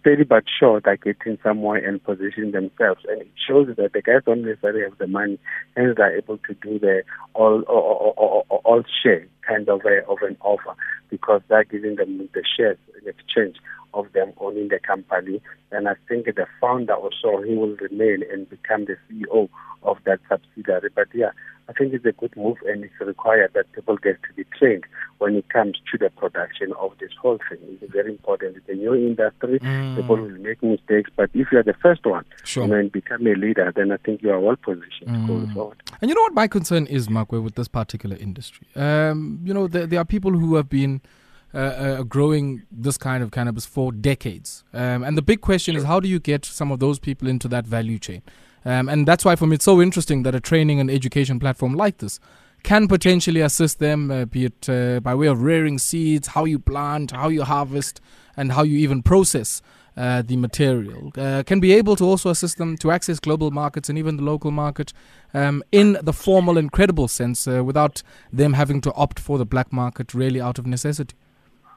steady 0.00 0.24
but 0.24 0.44
sure 0.58 0.80
they're 0.80 0.96
getting 0.96 1.38
somewhere 1.42 1.84
and 1.84 2.02
positioning 2.02 2.52
themselves. 2.52 3.02
And 3.08 3.22
it 3.22 3.30
shows 3.46 3.68
that 3.76 3.92
the 3.92 4.02
guys 4.02 4.22
don't 4.26 4.44
necessarily 4.44 4.82
have 4.82 4.98
the 4.98 5.06
money, 5.06 5.38
and 5.76 5.96
they're 5.96 6.16
able 6.16 6.38
to 6.38 6.54
do 6.54 6.78
the 6.78 7.02
all 7.34 7.62
all, 7.62 8.14
all, 8.16 8.46
all 8.64 8.82
share 9.02 9.26
kind 9.46 9.68
of 9.68 9.80
a, 9.84 10.06
of 10.10 10.18
an 10.22 10.36
offer 10.40 10.74
because 11.10 11.40
they're 11.48 11.64
giving 11.64 11.96
them 11.96 12.28
the 12.34 12.42
shares 12.56 12.78
in 13.00 13.08
exchange 13.08 13.56
of 13.94 14.12
them 14.12 14.32
owning 14.38 14.68
the 14.68 14.78
company. 14.78 15.40
And 15.72 15.88
I 15.88 15.94
think 16.08 16.26
the 16.26 16.46
founder 16.60 16.94
also 16.94 17.42
he 17.42 17.54
will 17.54 17.76
remain 17.76 18.22
and 18.30 18.48
become 18.48 18.84
the 18.84 18.96
CEO 19.08 19.48
of 19.82 19.98
that 20.04 20.20
subsidiary. 20.28 20.90
But 20.94 21.08
yeah, 21.14 21.30
I 21.68 21.72
think 21.74 21.92
it's 21.92 22.04
a 22.06 22.12
good 22.12 22.34
move 22.36 22.56
and 22.66 22.82
it's 22.82 22.98
required 22.98 23.50
that 23.54 23.70
people 23.72 23.98
get 23.98 24.22
to 24.22 24.32
be 24.34 24.44
trained 24.58 24.84
when 25.18 25.36
it 25.36 25.48
comes 25.50 25.76
to 25.92 25.98
the 25.98 26.08
production 26.10 26.72
of 26.80 26.92
this 26.98 27.10
whole 27.20 27.38
thing. 27.48 27.58
It's 27.82 27.92
very 27.92 28.10
important. 28.12 28.56
It's 28.56 28.68
a 28.68 28.74
new 28.74 28.94
industry. 28.94 29.58
Mm. 29.58 29.96
People 29.96 30.16
will 30.16 30.30
make 30.30 30.62
mistakes, 30.62 31.10
but 31.14 31.28
if 31.34 31.48
you're 31.52 31.62
the 31.62 31.74
first 31.74 32.06
one 32.06 32.24
sure. 32.44 32.66
you 32.66 32.72
and 32.72 32.90
become 32.90 33.26
a 33.26 33.34
leader, 33.34 33.70
then 33.76 33.92
I 33.92 33.98
think 33.98 34.22
you 34.22 34.30
are 34.30 34.40
well 34.40 34.56
positioned 34.56 35.10
mm. 35.10 35.26
going 35.26 35.50
forward. 35.50 35.82
And 36.00 36.08
you 36.08 36.14
know 36.14 36.22
what 36.22 36.34
my 36.34 36.48
concern 36.48 36.86
is, 36.86 37.08
Makwe, 37.08 37.42
with 37.42 37.56
this 37.56 37.68
particular 37.68 38.16
industry? 38.16 38.66
Um, 38.74 39.40
you 39.44 39.52
know, 39.52 39.68
there, 39.68 39.86
there, 39.86 40.00
are 40.00 40.06
people 40.06 40.32
who 40.32 40.54
have 40.54 40.70
been 40.70 41.02
uh, 41.52 41.58
uh, 41.58 42.02
growing 42.02 42.62
this 42.70 42.96
kind 42.96 43.22
of 43.22 43.30
cannabis 43.30 43.66
for 43.66 43.92
decades. 43.92 44.64
Um, 44.72 45.02
and 45.02 45.18
the 45.18 45.22
big 45.22 45.40
question 45.42 45.76
is 45.76 45.84
how 45.84 46.00
do 46.00 46.08
you 46.08 46.18
get 46.20 46.44
some 46.44 46.72
of 46.72 46.78
those 46.78 46.98
people 46.98 47.28
into 47.28 47.48
that 47.48 47.66
value 47.66 47.98
chain? 47.98 48.22
Um, 48.64 48.88
and 48.88 49.06
that's 49.06 49.24
why 49.24 49.36
for 49.36 49.46
me 49.46 49.54
it's 49.54 49.64
so 49.64 49.80
interesting 49.80 50.22
that 50.24 50.34
a 50.34 50.40
training 50.40 50.80
and 50.80 50.90
education 50.90 51.38
platform 51.38 51.74
like 51.74 51.98
this 51.98 52.20
can 52.62 52.88
potentially 52.88 53.40
assist 53.40 53.78
them, 53.78 54.10
uh, 54.10 54.24
be 54.24 54.46
it 54.46 54.68
uh, 54.68 55.00
by 55.00 55.14
way 55.14 55.28
of 55.28 55.42
rearing 55.42 55.78
seeds, 55.78 56.28
how 56.28 56.44
you 56.44 56.58
plant, 56.58 57.12
how 57.12 57.28
you 57.28 57.44
harvest, 57.44 58.00
and 58.36 58.52
how 58.52 58.62
you 58.62 58.76
even 58.78 59.02
process 59.02 59.62
uh, 59.96 60.22
the 60.22 60.36
material. 60.36 61.12
Uh, 61.16 61.42
can 61.44 61.60
be 61.60 61.72
able 61.72 61.96
to 61.96 62.04
also 62.04 62.30
assist 62.30 62.56
them 62.56 62.76
to 62.76 62.90
access 62.90 63.18
global 63.18 63.50
markets 63.50 63.88
and 63.88 63.98
even 63.98 64.16
the 64.16 64.22
local 64.22 64.50
market 64.50 64.92
um, 65.34 65.62
in 65.72 65.98
the 66.02 66.12
formal 66.12 66.56
and 66.56 66.70
credible 66.72 67.08
sense 67.08 67.48
uh, 67.48 67.64
without 67.64 68.02
them 68.32 68.52
having 68.52 68.80
to 68.80 68.92
opt 68.94 69.18
for 69.18 69.38
the 69.38 69.46
black 69.46 69.72
market 69.72 70.14
really 70.14 70.40
out 70.40 70.58
of 70.58 70.66
necessity. 70.66 71.14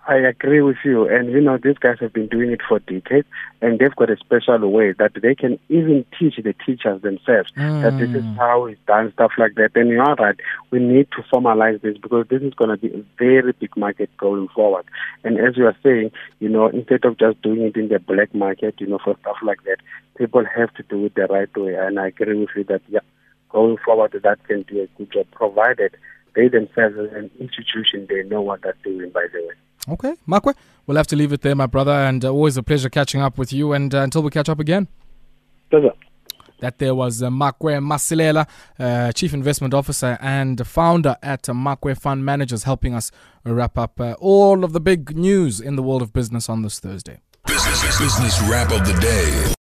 I 0.07 0.15
agree 0.15 0.61
with 0.61 0.77
you. 0.83 1.07
And 1.07 1.31
you 1.31 1.41
know, 1.41 1.57
these 1.57 1.77
guys 1.77 1.97
have 1.99 2.11
been 2.11 2.27
doing 2.27 2.51
it 2.51 2.61
for 2.67 2.79
decades, 2.79 3.27
and 3.61 3.77
they've 3.77 3.95
got 3.95 4.09
a 4.09 4.17
special 4.17 4.71
way 4.71 4.93
that 4.93 5.11
they 5.21 5.35
can 5.35 5.59
even 5.69 6.05
teach 6.17 6.37
the 6.37 6.53
teachers 6.65 7.01
themselves 7.03 7.51
mm. 7.55 7.81
that 7.83 7.99
this 7.99 8.09
is 8.09 8.23
mm. 8.23 8.35
how 8.35 8.65
it's 8.65 8.81
done, 8.87 9.11
stuff 9.13 9.31
like 9.37 9.53
that. 9.55 9.71
And 9.75 9.89
you're 9.89 10.15
right, 10.15 10.35
we 10.71 10.79
need 10.79 11.07
to 11.11 11.21
formalize 11.31 11.81
this 11.81 11.97
because 11.99 12.25
this 12.29 12.41
is 12.41 12.53
going 12.55 12.71
to 12.71 12.77
be 12.77 12.87
a 12.87 13.03
very 13.19 13.51
big 13.51 13.77
market 13.77 14.09
going 14.17 14.47
forward. 14.47 14.85
And 15.23 15.37
as 15.37 15.55
you 15.55 15.67
are 15.67 15.77
saying, 15.83 16.11
you 16.39 16.49
know, 16.49 16.67
instead 16.67 17.05
of 17.05 17.19
just 17.19 17.41
doing 17.43 17.61
it 17.61 17.77
in 17.77 17.89
the 17.89 17.99
black 17.99 18.33
market, 18.33 18.75
you 18.79 18.87
know, 18.87 18.99
for 19.03 19.15
stuff 19.21 19.37
like 19.43 19.63
that, 19.65 19.77
people 20.17 20.43
have 20.55 20.73
to 20.75 20.83
do 20.83 21.05
it 21.05 21.13
the 21.13 21.27
right 21.27 21.55
way. 21.55 21.75
And 21.75 21.99
I 21.99 22.07
agree 22.07 22.39
with 22.39 22.49
you 22.55 22.63
that, 22.65 22.81
yeah, 22.89 23.01
going 23.49 23.77
forward, 23.85 24.19
that 24.23 24.47
can 24.47 24.63
do 24.63 24.81
a 24.81 24.87
good 24.97 25.11
job, 25.11 25.27
provided 25.31 25.95
they 26.35 26.47
themselves 26.47 26.95
as 26.97 27.11
an 27.13 27.29
institution, 27.39 28.07
they 28.09 28.23
know 28.23 28.41
what 28.41 28.61
they're 28.61 28.75
doing, 28.83 29.09
by 29.09 29.25
the 29.31 29.39
way. 29.39 29.53
Okay, 29.89 30.13
Makwe, 30.28 30.54
we'll 30.86 30.98
have 30.98 31.08
to 31.08 31.15
leave 31.15 31.34
it 31.34 31.41
there, 31.41 31.56
my 31.56 31.65
brother, 31.65 31.91
and 31.91 32.24
uh, 32.24 32.30
always 32.30 32.56
a 32.58 32.63
pleasure 32.63 32.89
catching 32.89 33.22
up 33.22 33.38
with 33.38 33.52
you. 33.52 33.74
And 33.74 33.94
uh, 33.94 34.02
until 34.02 34.22
we 34.22 34.30
catch 34.30 34.50
up 34.50 34.60
again. 34.60 34.88
Pleasure. 35.70 35.94
That 36.60 36.78
there 36.78 36.94
was 36.94 37.24
uh, 37.24 37.30
Makwe 37.30 37.80
Masilela, 37.82 38.48
uh, 38.78 39.12
Chief 39.13 39.34
Investment 39.34 39.74
Officer 39.74 40.20
and 40.22 40.65
founder 40.67 41.17
at 41.24 41.50
uh, 41.50 41.54
Makwe 41.54 42.00
Fund 42.00 42.24
Managers, 42.24 42.63
helping 42.63 42.94
us 42.94 43.12
wrap 43.44 43.78
up 43.80 44.00
uh, 44.00 44.13
all 44.20 44.63
of 44.63 44.74
the 44.74 44.80
big 44.80 45.17
news 45.17 45.60
in 45.60 45.76
the 45.76 45.82
world 45.82 46.04
of 46.04 46.13
business 46.13 46.48
on 46.50 46.62
this 46.62 46.80
Thursday. 46.80 47.20
Business, 47.48 48.00
business 48.00 48.41
wrap 48.44 48.72
of 48.72 48.86
the 48.86 48.94
day. 49.02 49.54